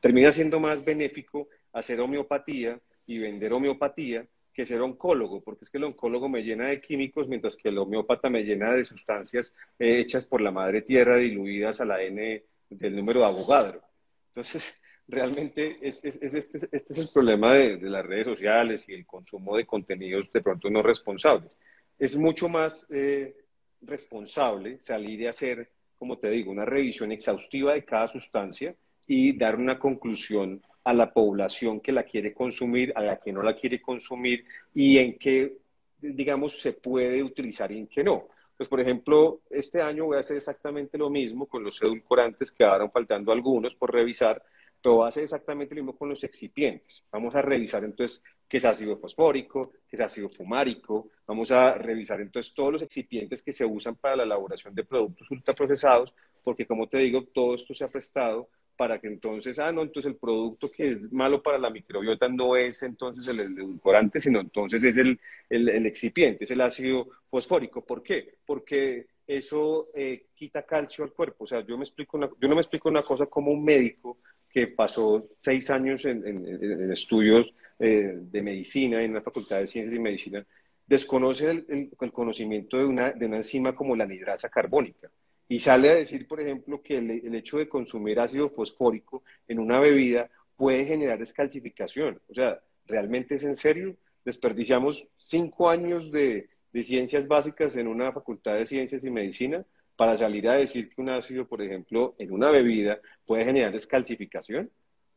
[0.00, 5.78] termina siendo más benéfico hacer homeopatía y vender homeopatía que ser oncólogo, porque es que
[5.78, 10.00] el oncólogo me llena de químicos, mientras que el homeópata me llena de sustancias eh,
[10.00, 13.82] hechas por la madre tierra diluidas a la N del número de Avogadro.
[14.28, 19.66] Entonces, realmente este, este, es el problema de, las redes sociales y el consumo de
[19.66, 21.58] contenidos de pronto no responsables.
[21.98, 23.34] Es mucho más eh,
[23.80, 25.70] responsable salir y hacer,
[26.02, 28.74] como te digo, una revisión exhaustiva de cada sustancia
[29.06, 33.40] y dar una conclusión a la población que la quiere consumir, a la que no
[33.40, 34.44] la quiere consumir
[34.74, 35.58] y en qué,
[36.00, 38.26] digamos, se puede utilizar y en qué no.
[38.56, 42.90] Pues, por ejemplo, este año voy a hacer exactamente lo mismo con los edulcorantes, quedaron
[42.90, 44.42] faltando algunos por revisar,
[44.82, 47.04] pero voy a hacer exactamente lo mismo con los excipientes.
[47.12, 48.20] Vamos a revisar entonces
[48.52, 53.40] qué es ácido fosfórico, qué es ácido fumárico, vamos a revisar entonces todos los excipientes
[53.40, 56.12] que se usan para la elaboración de productos ultraprocesados,
[56.44, 60.12] porque como te digo, todo esto se ha prestado para que entonces, ah, no, entonces
[60.12, 64.84] el producto que es malo para la microbiota no es entonces el, edulcorante, sino entonces
[64.84, 67.82] es el, el, excipiente, es el ácido fosfórico.
[67.82, 68.34] ¿Por qué?
[68.44, 71.44] Porque eso eh, quita calcio al cuerpo.
[71.44, 74.18] O sea, yo, me explico yo no me explico una cosa como un médico
[74.52, 79.98] que pasó seis años en, estudios eh, de medicina en la Facultad de Ciencias y
[79.98, 80.46] Medicina,
[80.86, 85.10] desconoce el, el conocimiento de una, de una enzima como la nidrasa carbónica
[85.52, 89.80] y sale a decir, por ejemplo, que el, hecho de consumir ácido fosfórico en una
[89.80, 92.22] bebida puede generar descalcificación.
[92.30, 93.94] O sea, ¿realmente es en serio?
[94.24, 99.62] Desperdiciamos cinco años de, de ciencias básicas en una facultad de ciencias y medicina
[99.96, 104.70] para salir a decir que un ácido, por ejemplo, en una bebida puede generar descalcificación.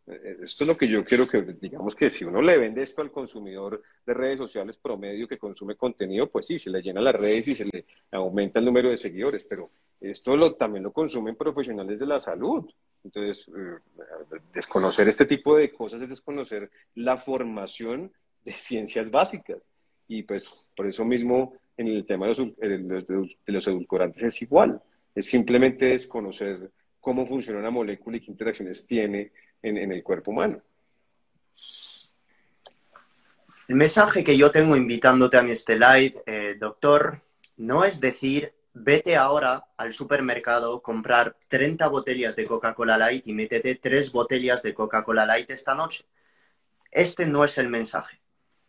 [0.07, 3.01] Eh, esto es lo que yo quiero que, digamos que si uno le vende esto
[3.01, 7.15] al consumidor de redes sociales promedio que consume contenido, pues sí, se le llena las
[7.15, 11.99] redes y se le aumenta el número de seguidores, pero esto también lo consumen profesionales
[11.99, 12.69] de la salud.
[13.03, 13.77] Entonces, eh,
[14.53, 18.11] desconocer este tipo de cosas es desconocer la formación
[18.43, 19.65] de ciencias básicas.
[20.07, 23.05] Y pues por eso mismo en el tema de
[23.47, 24.81] los, edulcorantes es igual.
[25.13, 30.61] Es simplemente desconocer cómo funciona una molécula y qué interacciones tiene en, el cuerpo humano.
[33.67, 37.21] El mensaje que yo tengo invitándote a mi este live, eh, doctor,
[37.57, 43.75] no es decir, vete ahora al supermercado, comprar 30 botellas de Coca-Cola Light y métete
[43.75, 46.05] tres botellas de Coca-Cola Light esta noche.
[46.91, 48.21] Este no es el mensaje.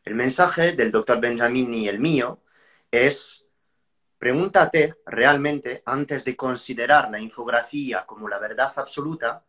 [0.05, 2.41] El mensaje del doctor Benjamin y el mío
[2.91, 3.47] es,
[4.19, 9.45] pregúntate realmente, antes de considerar la infografía como la verdad absoluta,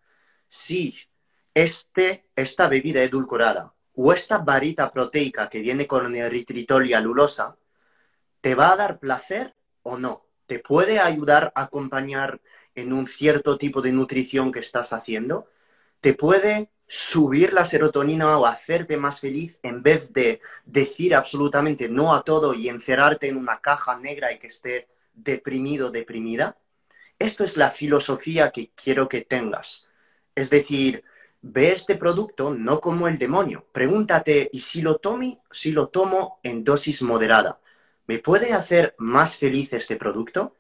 [0.48, 0.96] si
[1.54, 7.58] este, esta bebida edulcorada o esta varita proteica que viene con eritritol y alulosa,
[8.42, 10.28] ¿te va a dar placer o no?
[10.46, 12.40] ¿Te puede ayudar a acompañar
[12.76, 15.50] en un cierto tipo de nutrición que estás haciendo?
[16.00, 22.16] ¿Te puede subir la serotonina o hacerte más feliz en vez de decir absolutamente no
[22.16, 26.58] a todo y encerrarte en una caja negra y que esté deprimido, deprimida?
[27.20, 29.88] Esto es la filosofía que quiero que tengas.
[30.36, 31.04] Es decir,
[31.42, 33.66] ve este producto no como el demonio.
[33.72, 37.60] Pregúntate, ¿y si lo, tomo, si lo tomo en dosis moderada?
[38.06, 40.56] ¿Me puede hacer más feliz este producto?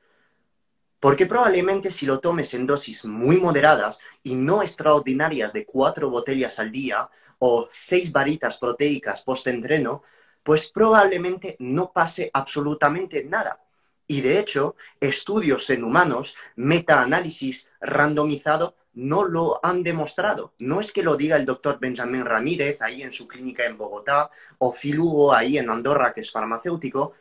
[0.99, 6.59] Porque probablemente si lo tomes en dosis muy moderadas y no extraordinarias de cuatro botellas
[6.59, 10.03] al día o seis varitas proteicas post-entreno,
[10.43, 13.59] pues probablemente no pase absolutamente nada.
[14.07, 20.53] Y de hecho, estudios en humanos, metaanálisis randomizado, no lo han demostrado.
[20.57, 24.31] No es que lo diga el doctor Benjamín Ramírez ahí en su clínica en Bogotá
[24.57, 27.13] o Phil Hugo ahí en Andorra, que es farmacéutico.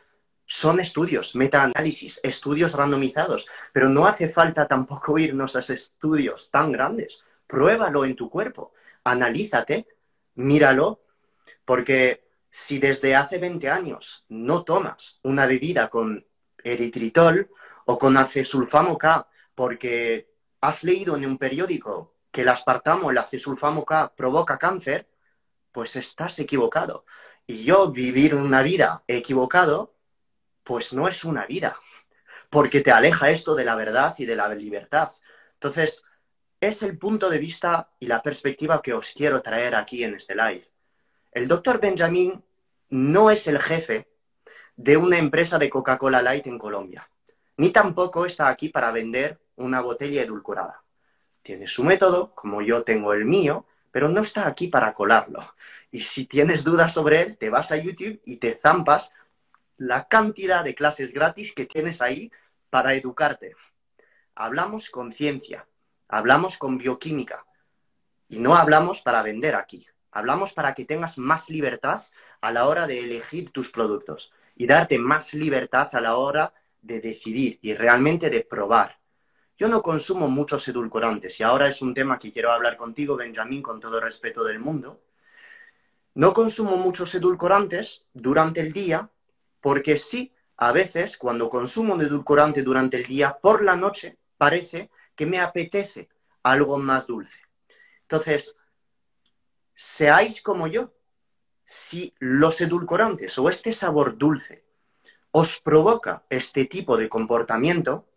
[0.49, 7.21] Son estudios, metaanálisis, estudios randomizados, pero no hace falta tampoco irnos a estudios tan grandes.
[7.45, 8.73] Pruébalo en tu cuerpo,
[9.03, 9.87] analízate,
[10.35, 11.01] míralo,
[11.65, 16.25] porque si desde hace 20 años no tomas una bebida con
[16.63, 17.49] eritritol
[17.85, 20.31] o con acesulfamo K porque
[20.61, 25.09] has leído en un periódico que el aspartamo, el acesulfamo K, provoca cáncer,
[25.71, 27.05] pues estás equivocado.
[27.45, 29.95] Y yo vivir una vida equivocado,
[30.67, 31.79] pues no es una vida,
[32.49, 35.13] porque te aleja esto de la verdad y de la libertad.
[35.53, 36.03] Entonces,
[36.59, 40.35] es el punto de vista y la perspectiva que os quiero traer aquí en este
[40.35, 40.69] live.
[41.31, 42.43] El doctor Benjamin
[42.89, 44.09] no es el jefe
[44.75, 47.09] de una empresa de Coca-Cola Light en Colombia,
[47.55, 50.83] ni tampoco está aquí para vender una botella edulcorada.
[51.41, 55.53] Tiene su método, como yo tengo el mío, pero no está aquí para colarlo.
[55.91, 59.11] Y si tienes dudas sobre él, te vas a YouTube y te zampas
[59.77, 62.31] la cantidad de clases gratis que tienes ahí
[62.69, 63.55] para educarte.
[64.35, 65.67] Hablamos con ciencia,
[66.07, 67.45] hablamos con bioquímica
[68.27, 69.87] y no hablamos para vender aquí.
[70.11, 72.01] Hablamos para que tengas más libertad
[72.41, 76.99] a la hora de elegir tus productos y darte más libertad a la hora de
[76.99, 78.99] decidir y realmente de probar.
[79.57, 83.61] Yo no consumo muchos edulcorantes y ahora es un tema que quiero hablar contigo, Benjamín,
[83.61, 85.01] con todo el respeto del mundo.
[86.15, 89.09] No consumo muchos edulcorantes durante el día
[89.61, 94.89] porque sí, a veces cuando consumo un edulcorante durante el día, por la noche parece
[95.15, 96.09] que me apetece
[96.43, 97.39] algo más dulce.
[98.01, 98.55] Entonces,
[99.75, 100.93] seáis como yo.
[101.65, 104.63] Si los edulcorantes o este sabor dulce
[105.31, 108.07] os provoca este tipo de comportamiento,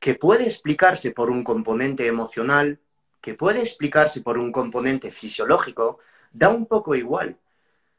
[0.00, 2.80] que puede explicarse por un componente emocional,
[3.20, 5.98] que puede explicarse por un componente fisiológico,
[6.32, 7.38] da un poco igual.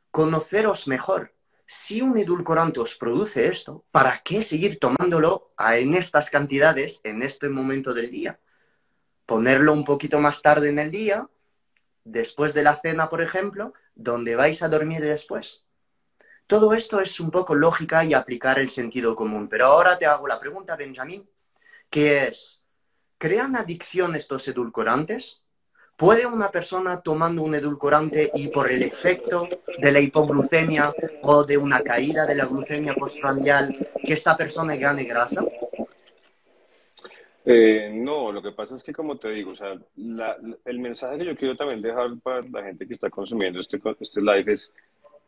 [0.09, 1.33] Conoceros mejor.
[1.73, 7.47] Si un edulcorante os produce esto, ¿para qué seguir tomándolo en estas cantidades en este
[7.47, 8.37] momento del día?
[9.25, 11.29] Ponerlo un poquito más tarde en el día,
[12.03, 15.63] después de la cena, por ejemplo, donde vais a dormir después.
[16.45, 19.47] Todo esto es un poco lógica y aplicar el sentido común.
[19.47, 21.25] Pero ahora te hago la pregunta, Benjamín,
[21.89, 22.65] que es,
[23.17, 25.40] ¿crean adicción estos edulcorantes?
[26.01, 29.47] ¿Puede una persona tomando un edulcorante y por el efecto
[29.77, 30.91] de la hipoglucemia
[31.21, 35.45] o de una caída de la glucemia postprandial que esta persona gane grasa?
[37.45, 39.79] Eh, no, lo que pasa es que como te digo, o sea,
[40.65, 44.21] el mensaje que yo quiero también dejar para la gente que está consumiendo este, este
[44.21, 44.73] live es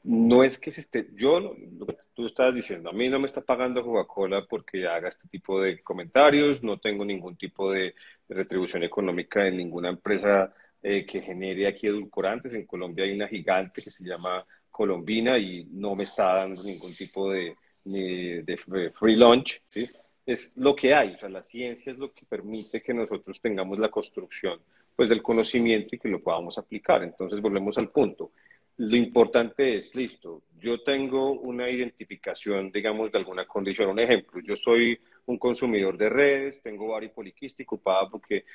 [0.03, 3.25] no es que se esté, yo, lo que tú estabas diciendo, a mí no me
[3.25, 7.95] está pagando Coca-Cola porque haga este tipo de comentarios, no tengo ningún tipo de,
[8.27, 10.53] retribución económica en ninguna empresa
[10.83, 12.53] eh, que genere aquí edulcorantes.
[12.53, 16.93] En Colombia hay una gigante que se llama Colombina y no me está dando ningún
[16.93, 19.61] tipo de, de free lunch.
[19.69, 19.87] ¿sí?
[20.25, 23.79] Es lo que hay, o sea, la ciencia es lo que permite que nosotros tengamos
[23.79, 24.59] la construcción
[24.95, 27.03] pues, del conocimiento y que lo podamos aplicar.
[27.03, 28.31] Entonces, volvemos al punto
[28.77, 33.89] lo importante es, listo, yo tengo una identificación, digamos, de alguna condición.
[33.89, 37.79] Un ejemplo, yo soy un consumidor de redes, tengo ovario poliquístico,
[38.09, 38.45] porque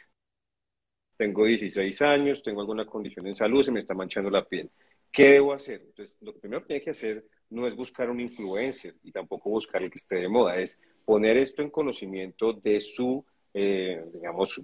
[1.18, 4.70] tengo 16 años, tengo alguna condición en salud, se me está manchando la piel.
[5.10, 5.82] ¿Qué debo hacer?
[5.84, 9.82] Entonces, lo primero que tiene que hacer no es buscar un influencer y tampoco buscar
[9.82, 14.60] el que esté de moda, es poner esto en conocimiento de su, eh, digamos,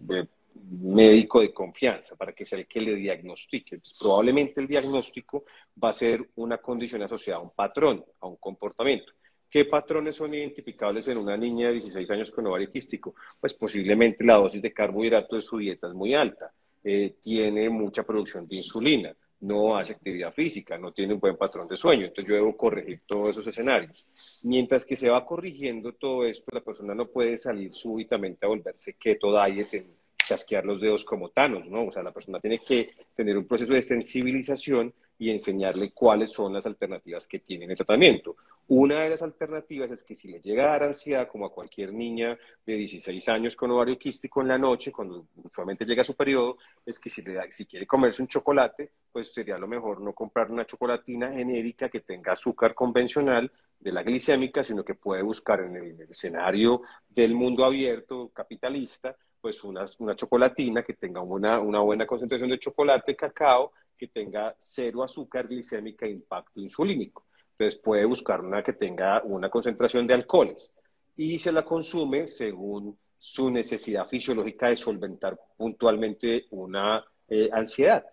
[0.80, 3.80] médico de confianza para que sea el que le diagnostique.
[3.98, 5.44] probablemente el diagnóstico
[5.82, 9.12] va a ser una condición asociada a un patrón, a un comportamiento.
[9.54, 13.14] ¿Qué patrones son identificables en una niña de 16 años con ovario quístico?
[13.38, 16.52] Pues posiblemente la dosis de carbohidrato de su dieta es muy alta,
[16.82, 21.68] eh, tiene mucha producción de insulina, no hace actividad física, no tiene un buen patrón
[21.68, 22.06] de sueño.
[22.06, 24.08] Entonces yo debo corregir todos esos escenarios.
[24.42, 28.94] Mientras que se va corrigiendo todo esto, la persona no puede salir súbitamente a volverse
[28.94, 29.86] keto diet en
[30.16, 31.86] chasquear los dedos como Thanos, ¿no?
[31.86, 36.52] O sea, la persona tiene que tener un proceso de sensibilización y enseñarle cuáles son
[36.52, 38.36] las alternativas que tiene en el tratamiento.
[38.66, 41.92] Una de las alternativas es que si le llega a dar ansiedad, como a cualquier
[41.92, 46.56] niña de 16 años con ovario quístico en la noche, cuando usualmente llega su periodo,
[46.86, 50.14] es que si, le da, si quiere comerse un chocolate, pues sería lo mejor no
[50.14, 55.60] comprar una chocolatina genérica que tenga azúcar convencional de la glicémica, sino que puede buscar
[55.60, 61.80] en el escenario del mundo abierto capitalista pues una, una chocolatina que tenga una, una,
[61.80, 67.26] buena concentración de chocolate, cacao, que tenga cero azúcar glicémica e impacto insulínico.
[67.56, 70.74] Entonces puede buscar una que tenga una concentración de alcoholes
[71.16, 78.04] y se la consume según su necesidad fisiológica de solventar puntualmente una eh, ansiedad.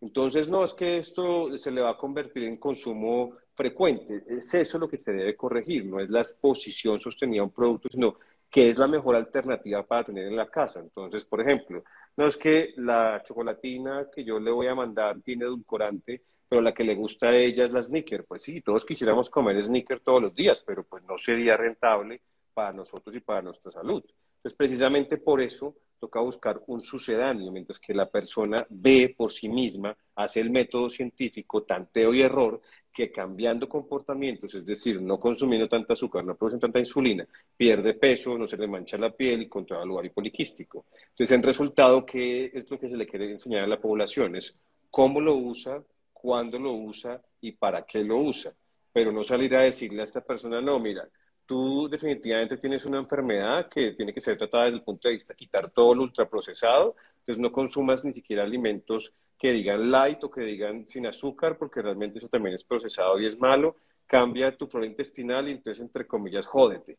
[0.00, 4.78] Entonces, no es que esto se le va a convertir en consumo frecuente, es eso
[4.78, 8.16] lo que se debe corregir, no es la exposición sostenida a un producto, sino
[8.50, 10.80] qué es la mejor alternativa para tener en la casa.
[10.80, 11.84] Entonces, por ejemplo,
[12.16, 16.22] no es que la chocolatina que yo le voy a mandar tiene edulcorante,
[16.52, 18.24] pero la que le gusta a ella es la sneaker.
[18.24, 22.20] Pues sí, todos quisiéramos comer sneaker todos los días, pero pues no sería rentable
[22.52, 24.04] para nosotros y para nuestra salud.
[24.04, 29.48] Entonces, precisamente por eso toca buscar un sucedáneo, mientras que la persona ve por sí
[29.48, 32.60] misma, hace el método científico, tanteo y error,
[32.92, 37.26] que cambiando comportamientos, es decir, no consumiendo tanta azúcar, no produciendo tanta insulina,
[37.56, 40.84] pierde peso, no se le mancha la piel y controla el ovario poliquístico.
[41.12, 44.36] Entonces, en resultado, ¿qué es lo que se le quiere enseñar a la población?
[44.36, 44.54] Es
[44.90, 45.82] cómo lo usa,
[46.22, 48.52] cuándo lo usa y para qué lo usa.
[48.92, 51.08] Pero no salir a decirle a esta persona, no, mira,
[51.44, 55.32] tú definitivamente tienes una enfermedad que tiene que ser tratada desde el punto de vista
[55.32, 60.30] de quitar todo lo ultraprocesado, entonces no consumas ni siquiera alimentos que digan light o
[60.30, 64.68] que digan sin azúcar, porque realmente eso también es procesado y es malo, cambia tu
[64.68, 66.98] flora intestinal y entonces, entre comillas, jódete.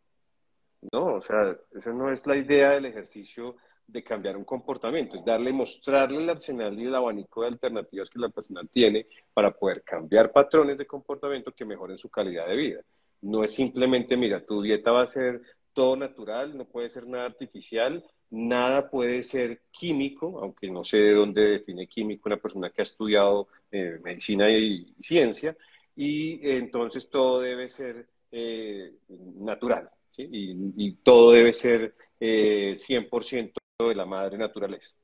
[0.92, 3.56] No, o sea, esa no es la idea del ejercicio
[3.88, 8.20] de cambiar un comportamiento, es darle, mostrarle el arsenal y el abanico de alternativas que
[8.20, 12.82] la persona tiene para poder cambiar patrones de comportamiento que mejoren su calidad de vida.
[13.22, 15.42] No es simplemente, mira, tu dieta va a ser
[15.74, 21.14] todo natural, no puede ser nada artificial, nada puede ser químico, aunque no sé de
[21.14, 25.56] dónde define químico una persona que ha estudiado eh, medicina y, ciencia,
[25.96, 34.06] y entonces todo debe ser eh, natural, y, todo debe ser 100% eh, de la
[34.06, 34.96] madre naturaleza.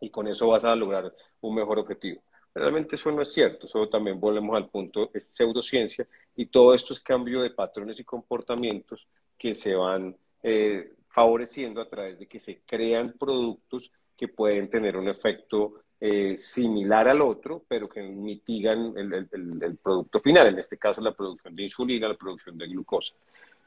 [0.00, 2.22] Y con eso vas a lograr un mejor objetivo.
[2.54, 6.94] Realmente eso no es cierto, eso también volvemos al punto, es pseudociencia y todo esto
[6.94, 12.38] es cambio de patrones y comportamientos que se van eh, favoreciendo a través de que
[12.38, 18.94] se crean productos que pueden tener un efecto eh, similar al otro, pero que mitigan
[18.96, 23.16] el, el, producto final, en este caso la producción de insulina, la producción de glucosa.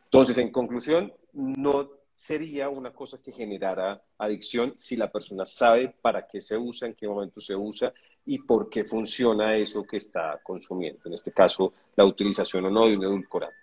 [0.05, 6.28] Entonces, en conclusión, no sería una cosa que generara adicción si la persona sabe para
[6.28, 7.93] qué se usa, en qué momento se usa
[8.26, 10.99] y por qué funciona eso que está consumiendo.
[11.05, 13.55] En este caso, la utilización o no de un edulcorante.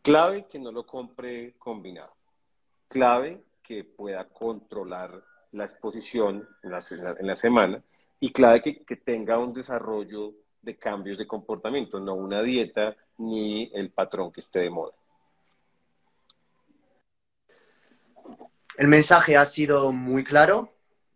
[0.00, 2.14] Clave que no lo compre combinado.
[2.88, 5.22] Clave que pueda controlar
[5.52, 7.82] la exposición en la, semana
[8.18, 10.32] y clave que, que tenga un desarrollo
[10.62, 14.94] de cambios de comportamiento, no una dieta ni el patrón que esté de moda.
[18.76, 20.72] El mensaje ha sido muy claro.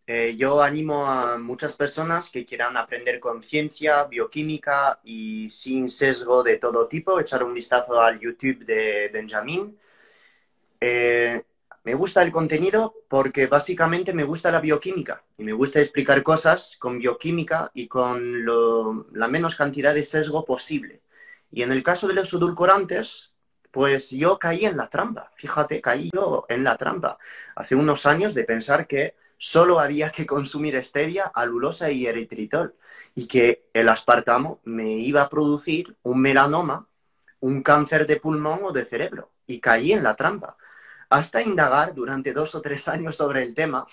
[0.07, 6.59] Eh, yo animo a muchas personas que quieran aprender conciencia, bioquímica y sin sesgo de
[6.59, 9.77] todo tipo, echar un vistazo al YouTube de Benjamín.
[10.81, 11.43] Eh,
[11.85, 16.77] me gusta el contenido porque básicamente me gusta la bioquímica y me gusta explicar cosas
[16.79, 18.45] con bioquímica y con
[19.13, 21.01] la menos cantidad de sesgo posible.
[21.51, 23.33] Y en el caso de los edulcorantes,
[23.77, 27.19] pues yo caí en la trampa, fíjate, caí yo en la trampa
[27.55, 32.75] hace unos años de pensar que solo había que consumir stevia, alulosa y eritritol
[33.15, 36.89] y que el aspartamo me iba a producir un melanoma,
[37.41, 39.33] un cáncer de pulmón o de cerebro.
[39.47, 40.57] Y caí en la trampa,
[41.11, 43.87] hasta indagar durante dos o tres años sobre el tema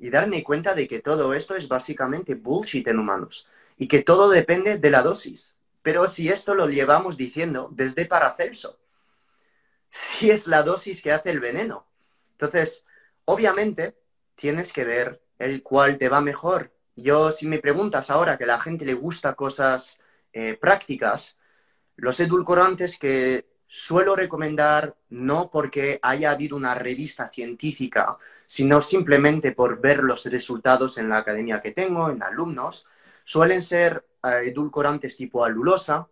[0.00, 3.46] y darme cuenta de que todo esto es básicamente bullshit en humanos
[3.76, 5.54] y que todo depende de la dosis.
[5.82, 8.80] Pero si esto lo llevamos diciendo desde Paracelso,
[9.90, 11.86] si es la dosis que hace el veneno.
[12.32, 12.84] Entonces,
[13.24, 13.96] obviamente,
[14.34, 16.72] tienes que ver el cual te va mejor.
[16.96, 19.98] Yo, si me preguntas ahora que a la gente le gusta cosas
[20.32, 21.38] eh, prácticas,
[21.96, 28.16] los edulcorantes que suelo recomendar no porque haya habido una revista científica,
[28.46, 32.86] sino simplemente por ver los resultados en la academia que tengo, en alumnos,
[33.24, 36.08] suelen ser eh, edulcorantes tipo alulosa,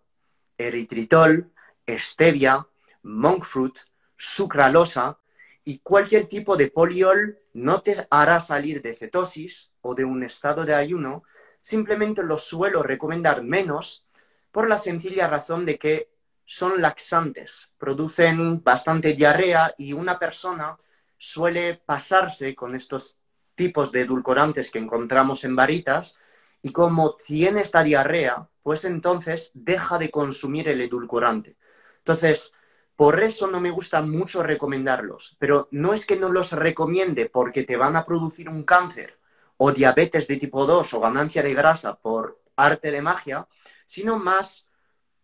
[0.59, 1.51] eritritol,
[1.89, 2.67] stevia,
[3.07, 3.79] monk fruit,
[4.17, 5.19] sucralosa
[5.65, 10.65] y cualquier tipo de poliol no te hará salir de cetosis o de un estado
[10.65, 11.23] de ayuno,
[11.61, 14.07] simplemente lo suelo recomendar menos
[14.51, 16.11] por la sencilla razón de que
[16.45, 20.77] son laxantes, producen bastante diarrea y una persona
[21.19, 23.19] suele pasarse con estos
[23.55, 26.17] tipos de edulcorantes que encontramos en varitas
[26.63, 31.57] y como tiene esta diarrea, pues entonces deja de consumir el edulcorante.
[31.99, 32.53] Entonces,
[32.97, 37.63] por eso no me gusta mucho recomendarlos, pero no es que no los recomiende porque
[37.63, 39.19] te van a producir un cáncer
[39.59, 43.47] o diabetes de tipo 2 o ganancia de grasa por arte de magia,
[43.85, 44.67] sino más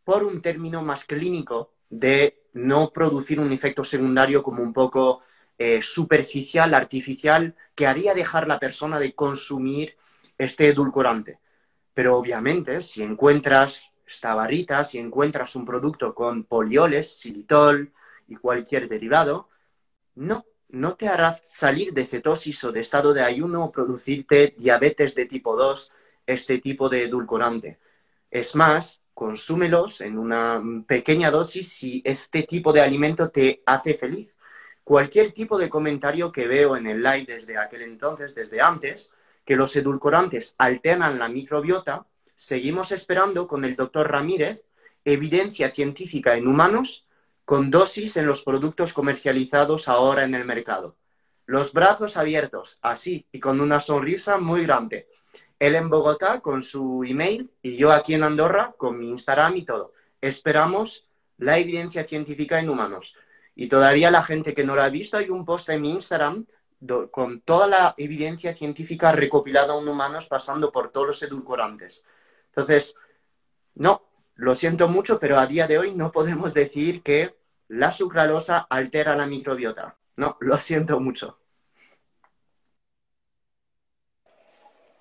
[0.05, 5.23] por un término más clínico de no producir un efecto secundario como un poco
[5.57, 9.97] eh, superficial, artificial, que haría dejar la persona de consumir
[10.37, 11.39] este edulcorante.
[11.95, 17.93] Pero obviamente, si encuentras esta barrita, si encuentras un producto con polioles, xilitol
[18.29, 19.49] y cualquier derivado,
[20.15, 25.15] no, no te hará salir de cetosis o de estado de ayuno o producirte diabetes
[25.15, 25.93] de tipo 2,
[26.27, 27.79] este tipo de edulcorante.
[28.31, 34.35] Es más, consúmelos en una pequeña dosis si este tipo de alimento te hace feliz.
[34.85, 39.11] Cualquier tipo de comentario que veo en el live desde aquel entonces, desde antes,
[39.45, 42.07] que los edulcorantes alternan la microbiota,
[42.43, 44.65] seguimos esperando con el doctor Ramírez
[45.05, 47.07] evidencia científica en humanos
[47.45, 50.97] con dosis en los productos comercializados ahora en el mercado.
[51.47, 55.07] Los brazos abiertos, así, y con una sonrisa muy grande.
[55.61, 59.65] Él en Bogotá con su email y yo aquí en Andorra con mi Instagram y
[59.65, 59.93] todo.
[60.21, 61.07] Esperamos
[61.39, 63.15] la evidencia científica en humanos.
[63.55, 66.45] Y todavía la gente que no lo ha visto, hay un post en mi Instagram
[67.13, 72.05] con toda la evidencia científica recopilada en humanos pasando por todos los edulcorantes.
[72.55, 72.95] Entonces,
[73.75, 74.03] no,
[74.35, 77.35] lo siento mucho, pero a día de hoy no podemos decir que
[77.69, 79.97] la sucralosa altera la microbiota.
[80.17, 81.39] No, lo siento mucho.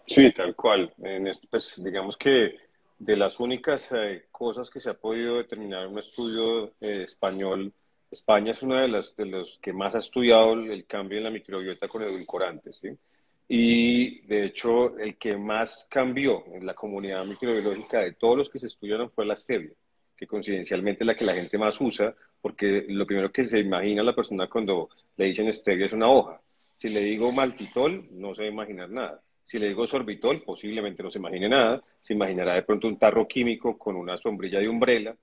[0.08, 0.94] Sí, tal cual.
[1.04, 2.56] En este, pues, digamos que
[3.00, 7.74] de las únicas eh, cosas que se ha podido determinar en un estudio eh, español,
[8.12, 11.30] España es una de las de los que más ha estudiado el, cambio en la
[11.30, 12.90] microbiota con edulcorantes, ¿sí?
[13.54, 18.60] Y de hecho, el que más cambió en la comunidad microbiológica de todos los que
[18.60, 19.74] se estudiaron fue la stevia,
[20.16, 24.04] que coincidencialmente es la que la gente más usa, porque lo primero que se imagina
[24.04, 24.88] la persona cuando
[25.18, 26.40] le dicen stevia es una hoja.
[26.76, 29.22] Si le digo maltitol, no se va a imaginar nada.
[29.44, 31.84] Si le digo sorbitol, posiblemente no se imagine nada.
[32.00, 35.14] Se imaginará de pronto un tarro químico con una sombrilla de umbrella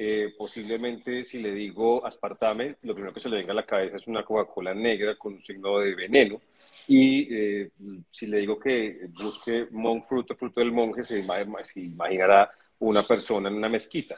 [0.00, 3.96] eh, posiblemente si le digo aspartame, lo primero que se le venga a la cabeza
[3.96, 6.40] es una Coca-Cola negra con un signo de veneno.
[6.86, 7.70] Y eh,
[8.08, 13.56] si le digo que busque monk fruto, fruto del monje, se, imaginará una persona en
[13.56, 14.16] una mezquita.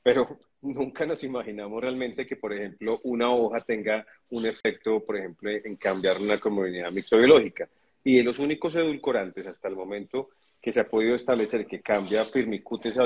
[0.00, 5.50] Pero nunca nos imaginamos realmente que, por ejemplo, una hoja tenga un efecto, por ejemplo,
[5.50, 7.68] en cambiar una comunidad microbiológica.
[8.04, 10.28] Y de los únicos edulcorantes hasta el momento
[10.66, 12.98] que se ha podido establecer que cambia firmicutes,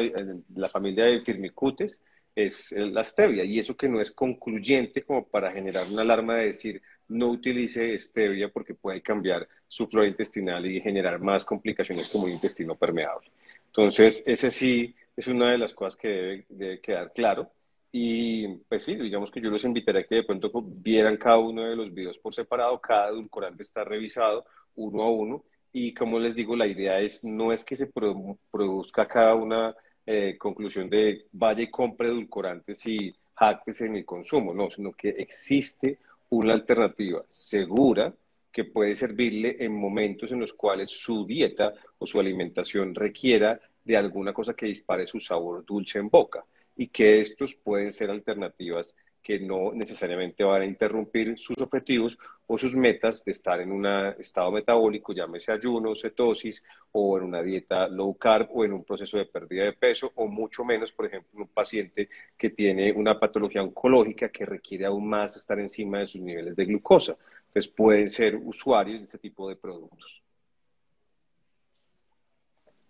[0.55, 2.01] la familia de firmicutes,
[2.35, 3.45] es la stevia.
[3.45, 7.99] Y eso que no es concluyente como para generar una alarma de decir no utilice
[7.99, 13.31] stevia porque puede cambiar su flora intestinal y generar más complicaciones como un intestino permeable.
[13.67, 17.51] Entonces, ese sí es una de las cosas que debe, debe quedar claro.
[17.93, 21.69] Y pues sí, digamos que yo los invitaría a que de pronto vieran cada uno
[21.69, 24.47] de los videos por separado, cada edulcorante está revisado
[24.77, 29.07] uno a uno y como les digo, la idea es no es que se produzca
[29.07, 29.75] cada una
[30.07, 35.11] eh, conclusión de vaya y compre edulcorantes y jactes en el consumo, no, sino que
[35.11, 35.99] existe
[36.31, 38.13] una alternativa segura
[38.53, 43.97] que puede servirle en momentos en los cuales su dieta o su alimentación requiera de
[43.97, 46.45] alguna cosa que dispare su sabor dulce en boca
[46.77, 52.57] y que estos pueden ser alternativas que no necesariamente van a interrumpir sus objetivos o
[52.59, 53.87] sus metas de estar en un
[54.19, 59.19] estado metabólico, llámese ayuno, cetosis, o en una dieta low carb, o en un proceso
[59.19, 63.63] de pérdida de peso, o mucho menos, por ejemplo, un paciente que tiene una patología
[63.63, 67.17] oncológica que requiere aún más estar encima de sus niveles de glucosa.
[67.49, 70.23] Entonces pueden ser usuarios de este tipo de productos.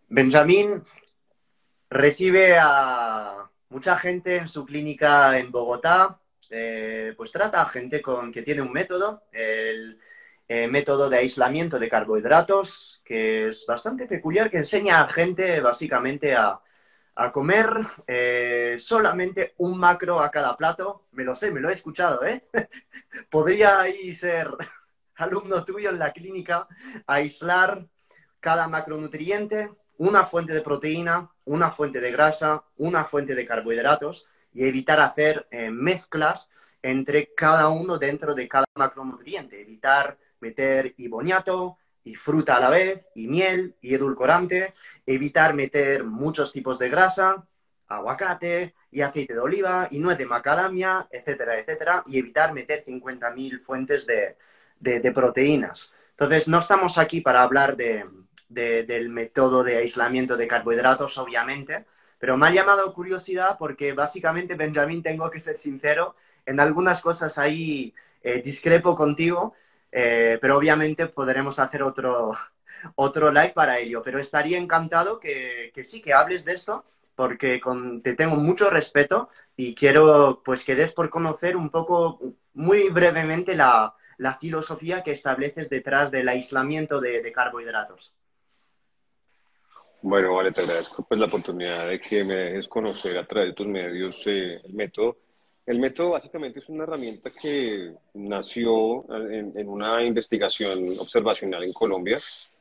[0.09, 0.83] Benjamín
[1.89, 6.20] recibe a mucha gente en su clínica en Bogotá
[6.51, 10.01] eh, pues trata a gente con, que tiene un método, el
[10.48, 16.34] eh, método de aislamiento de carbohidratos, que es bastante peculiar, que enseña a gente básicamente
[16.34, 16.61] a,
[17.32, 17.68] comer
[18.07, 21.07] eh, solamente un macro a cada plato.
[21.12, 22.46] Me lo sé, me lo he escuchado, ¿eh?
[23.30, 24.48] Podría ahí ser
[25.16, 26.66] alumno tuyo en la clínica,
[27.07, 27.86] aislar
[28.40, 34.66] cada macronutriente, una fuente de proteína, una fuente de grasa, una fuente de carbohidratos y
[34.66, 36.48] evitar hacer eh, mezclas
[36.82, 39.61] entre cada uno dentro de cada macronutriente.
[39.61, 44.74] Evitar meter y boniato y fruta a la vez, y miel y edulcorante.
[45.07, 47.46] Evitar meter muchos tipos de grasa,
[47.88, 52.03] aguacate y aceite de oliva y nuez de macadamia, etcétera, etcétera.
[52.07, 54.36] Y evitar meter 50.000 fuentes de,
[54.78, 55.92] de, proteínas.
[56.12, 58.07] Entonces, no estamos aquí para hablar de,
[58.48, 61.84] del método de aislamiento de carbohidratos, obviamente,
[62.21, 66.14] pero me ha llamado curiosidad porque básicamente, Benjamín, tengo que ser sincero,
[66.45, 69.55] en algunas cosas ahí eh, discrepo contigo,
[69.91, 72.33] eh, pero obviamente podremos hacer otro,
[72.95, 74.03] otro live para ello.
[74.03, 78.68] Pero estaría encantado que, que sí, que hables de esto, porque con, te tengo mucho
[78.68, 82.21] respeto y quiero pues que des por conocer un poco,
[82.53, 88.12] muy brevemente, la, la filosofía que estableces detrás del aislamiento de carbohidratos.
[90.03, 93.55] Bueno, vale, te agradezco pues, la oportunidad de que me dejes conocer a través de
[93.55, 95.18] tus medios eh, el método.
[95.66, 102.18] El método básicamente es una herramienta que nació en, una investigación observacional en Colombia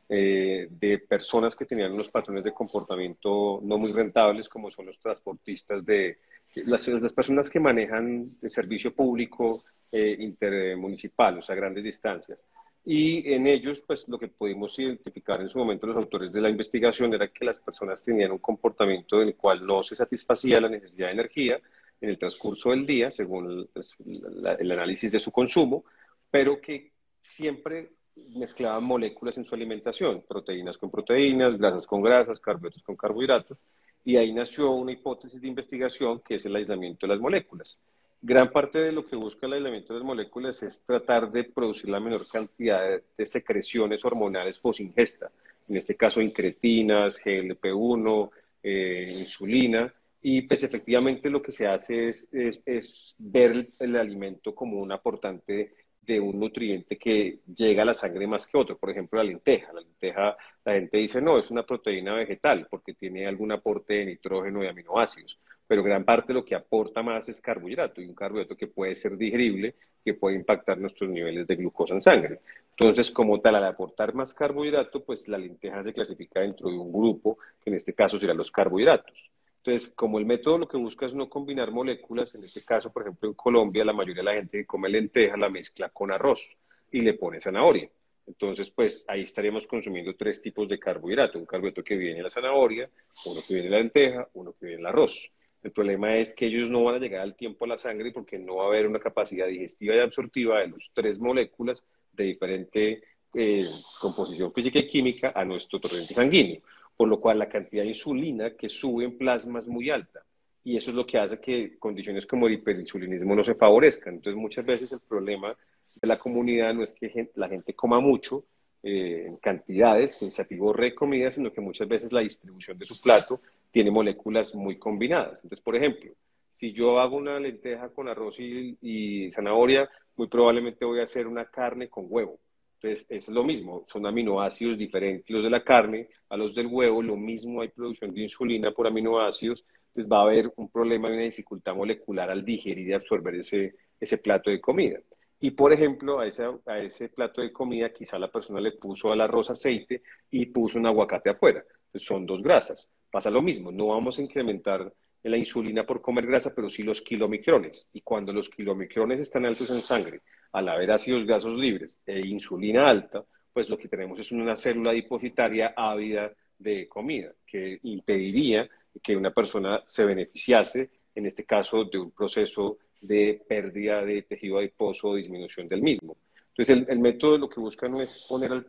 [0.10, 5.00] eh, de personas que tenían unos patrones de comportamiento no muy rentables, como son los
[5.00, 6.18] transportistas de
[6.66, 12.46] las, personas que manejan el servicio público eh, intermunicipal, o sea, grandes distancias.
[12.86, 16.50] Y en ellos, pues lo que pudimos identificar en su momento los autores de la
[16.50, 20.70] investigación era que las personas tenían un comportamiento en el cual no se satisfacía la
[20.70, 21.60] necesidad de energía
[22.02, 25.84] en el transcurso del día, según pues, el, análisis de su consumo,
[26.32, 27.92] pero que siempre
[28.36, 33.58] mezclaban moléculas en su alimentación, proteínas con proteínas, grasas con grasas, carbohidratos con carbohidratos,
[34.06, 37.78] y ahí nació una hipótesis de investigación que es el aislamiento de las moléculas.
[38.22, 41.90] Gran parte de lo que busca el aislamiento de las moléculas es tratar de producir
[41.90, 45.32] la menor cantidad de, secreciones hormonales post-ingesta,
[45.70, 48.30] en este caso incretinas, GLP-1,
[48.62, 54.82] eh, insulina, y pues efectivamente lo que se hace es, es, ver el, alimento como
[54.82, 58.78] un aportante de un nutriente que llega a la sangre más que otro.
[58.78, 59.72] Por ejemplo, la lenteja.
[59.72, 64.06] La lenteja, la gente dice, no, es una proteína vegetal porque tiene algún aporte de
[64.08, 65.40] nitrógeno y aminoácidos.
[65.70, 68.96] Pero gran parte de lo que aporta más es carbohidrato y un carbohidrato que puede
[68.96, 72.40] ser digerible, que puede impactar nuestros niveles de glucosa en sangre.
[72.72, 76.92] Entonces, como tal, al aportar más carbohidrato, pues la lenteja se clasifica dentro de un
[76.92, 79.30] grupo, que en este caso serán los carbohidratos.
[79.58, 83.04] Entonces, como el método lo que busca es no combinar moléculas, en este caso, por
[83.04, 86.58] ejemplo, en Colombia, la mayoría de la gente que come lenteja la mezcla con arroz
[86.92, 87.88] y le pone zanahoria.
[88.26, 91.38] Entonces, pues ahí estaríamos consumiendo tres tipos de carbohidrato.
[91.38, 92.90] Un carbohidrato que viene en la zanahoria,
[93.28, 95.39] uno que viene en la lenteja, uno que viene en el arroz.
[95.62, 98.40] El problema es que ellos no van a llegar al tiempo a la sangre porque
[98.40, 101.84] no va a haber una capacidad digestiva y absortiva de las tres moléculas
[102.14, 103.04] de diferente
[103.34, 103.66] eh,
[104.00, 106.62] composición física y química a nuestro torrente sanguíneo
[107.00, 110.22] por lo cual la cantidad de insulina que sube en plasma es muy alta.
[110.66, 114.16] Y eso es lo que hace que condiciones como el hiperinsulinismo no se favorezcan.
[114.16, 115.56] Entonces, muchas veces el problema
[116.02, 118.44] de la comunidad no es que la gente coma mucho
[118.84, 123.00] eh, en cantidades, en re de comida, sino que muchas veces la distribución de su
[123.00, 123.40] plato
[123.72, 125.44] tiene moléculas muy combinadas.
[125.44, 126.14] Entonces, por ejemplo,
[126.52, 131.46] si yo hago una lenteja con arroz y, zanahoria, muy probablemente voy a hacer una
[131.46, 132.40] carne con huevo
[132.82, 137.02] entonces, es lo mismo, son aminoácidos diferentes los de la carne a los del huevo,
[137.04, 141.14] lo mismo hay producción de insulina por aminoácidos, entonces va a haber un problema y
[141.14, 144.98] una dificultad molecular al digerir y absorber ese, ese plato de comida.
[145.42, 149.12] Y por ejemplo, a ese, a ese plato de comida quizá la persona le puso
[149.12, 150.02] al arroz aceite
[150.32, 151.64] y puso un aguacate afuera.
[151.88, 152.90] Entonces son dos grasas.
[153.12, 154.94] Pasa lo mismo, no vamos a incrementar
[155.24, 157.88] la insulina por comer grasa, pero sí los kilomicrones.
[157.94, 160.22] Y cuando los kilomicrones están altos en sangre,
[160.54, 164.92] al haber ácidos grasos libres e insulina alta, pues lo que tenemos es una célula
[164.92, 168.70] adipositaria ávida de comida, que impediría
[169.02, 174.60] que una persona se beneficiase, en este caso, de un proceso de pérdida de tejido
[174.60, 176.18] adiposo o disminución del mismo.
[176.50, 178.66] Entonces, el, método lo que busca no es poner al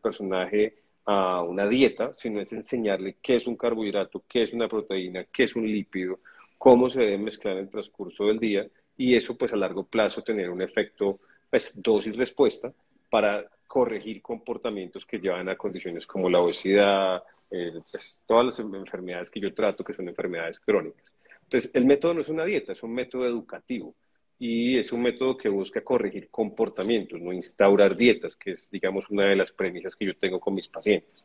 [0.00, 0.76] personaje
[1.10, 5.44] a una dieta, sino es enseñarle qué es un carbohidrato, qué es una proteína, qué
[5.44, 6.20] es un lípido,
[6.58, 10.22] cómo se debe mezclar en el transcurso del día y eso pues a largo plazo
[10.22, 12.74] tener un efecto pues dosis-respuesta
[13.08, 19.30] para corregir comportamientos que llevan a condiciones como la obesidad, eh, pues, todas las enfermedades
[19.30, 21.10] que yo trato que son enfermedades crónicas.
[21.44, 23.94] Entonces, el método no es una dieta, es un método educativo
[24.38, 29.24] y es un método que busca corregir comportamientos, no instaurar dietas, que es, digamos, una
[29.24, 31.24] de las premisas que yo tengo con mis pacientes.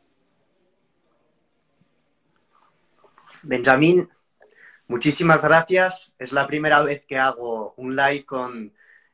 [3.42, 4.08] Benjamín,
[4.86, 6.14] Muchísimas gracias.
[6.18, 8.72] Es la primera vez que hago un live con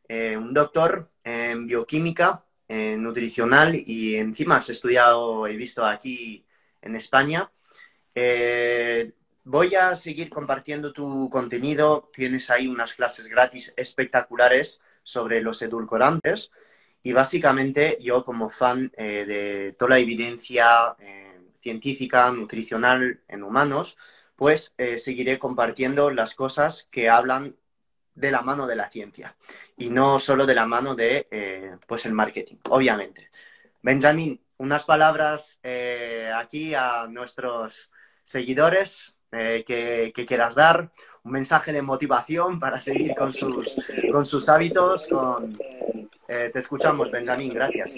[0.09, 6.45] eh, un doctor en bioquímica, en nutricional y encima has estudiado, he visto aquí
[6.83, 7.53] en España.
[8.15, 9.13] Eh,
[9.51, 12.11] voy a seguir compartiendo tu contenido.
[12.15, 16.51] Tienes ahí unas clases gratis espectaculares sobre los edulcorantes.
[17.03, 20.97] Y básicamente yo como fan eh, de toda la evidencia
[21.61, 23.97] científica, nutricional en humanos,
[24.37, 27.57] pues eh, seguiré compartiendo las cosas que hablan
[28.15, 29.37] de la mano de la ciencia
[29.77, 33.31] y no solo de la mano de eh, pues el marketing, obviamente.
[33.83, 37.91] Benjamín, unas palabras eh, aquí a nuestros
[38.25, 40.91] seguidores que, quieras dar,
[41.23, 43.77] un mensaje de motivación para seguir con sus,
[44.11, 45.09] con sus hábitos.
[46.27, 47.95] te escuchamos, Benjamín, gracias.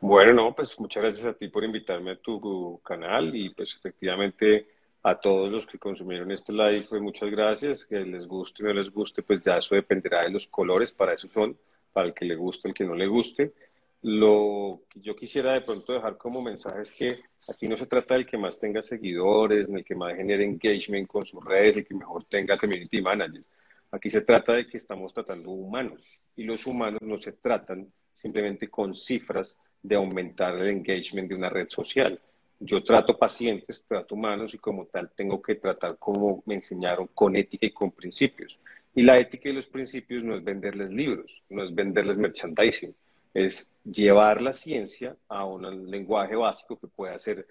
[0.00, 4.68] Bueno, no, pues muchas gracias a ti por invitarme a tu canal y pues efectivamente
[5.02, 7.84] a todos los que consumieron este live, pues muchas gracias.
[7.84, 11.14] Que les guste o no les guste, pues ya eso dependerá de los colores, para
[11.14, 11.56] eso son,
[11.92, 13.52] para el que le guste, el que no le guste.
[14.02, 18.14] Lo que yo quisiera de pronto dejar como mensaje es que aquí no se trata
[18.14, 21.86] del que más tenga seguidores, ni el que más genere engagement con sus redes, el
[21.86, 23.42] que mejor tenga community manager.
[23.90, 28.68] Aquí se trata de que estamos tratando humanos y los humanos no se tratan simplemente
[28.68, 32.20] con cifras de aumentar el engagement de una red social
[32.60, 37.36] yo trato pacientes, trato humanos y como tal tengo que tratar como me enseñaron con
[37.36, 38.60] ética y con principios.
[38.94, 42.94] Y la ética y los principios no es venderles libros, no es venderles merchandising,
[43.32, 47.46] es llevar la ciencia a un lenguaje básico que pueda ser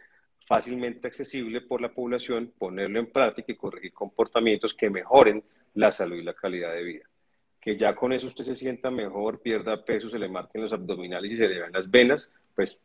[0.48, 5.44] fácilmente accesible por la población, ponerlo en práctica y corregir comportamientos que mejoren
[5.74, 7.06] la salud y la calidad de vida.
[7.60, 11.32] Que ya con eso usted se sienta mejor, pierda peso, se le marquen los abdominales
[11.32, 12.80] y se le vean las venas, pues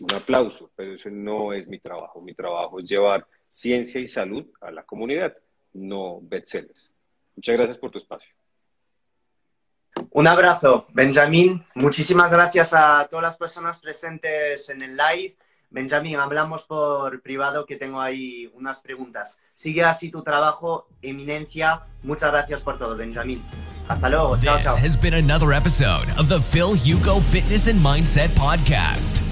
[0.00, 2.20] un aplauso, pero ese no es mi trabajo.
[2.20, 5.34] Mi trabajo es llevar ciencia y salud a la comunidad,
[5.72, 6.92] no bestsellers.
[7.36, 8.34] Muchas gracias por tu espacio.
[10.14, 11.64] Un abrazo, Benjamín.
[11.74, 15.36] Muchísimas gracias a todas las personas presentes en el live.
[15.70, 19.38] Benjamín, hablamos por privado que tengo ahí unas preguntas.
[19.54, 21.86] Sigue así tu trabajo, eminencia.
[22.02, 23.42] Muchas gracias por todo, Benjamín.
[23.88, 24.36] Hasta luego.
[24.36, 24.76] Chao, chao.
[24.76, 29.31] has been another episode of the Phil Hugo Fitness and Mindset Podcast.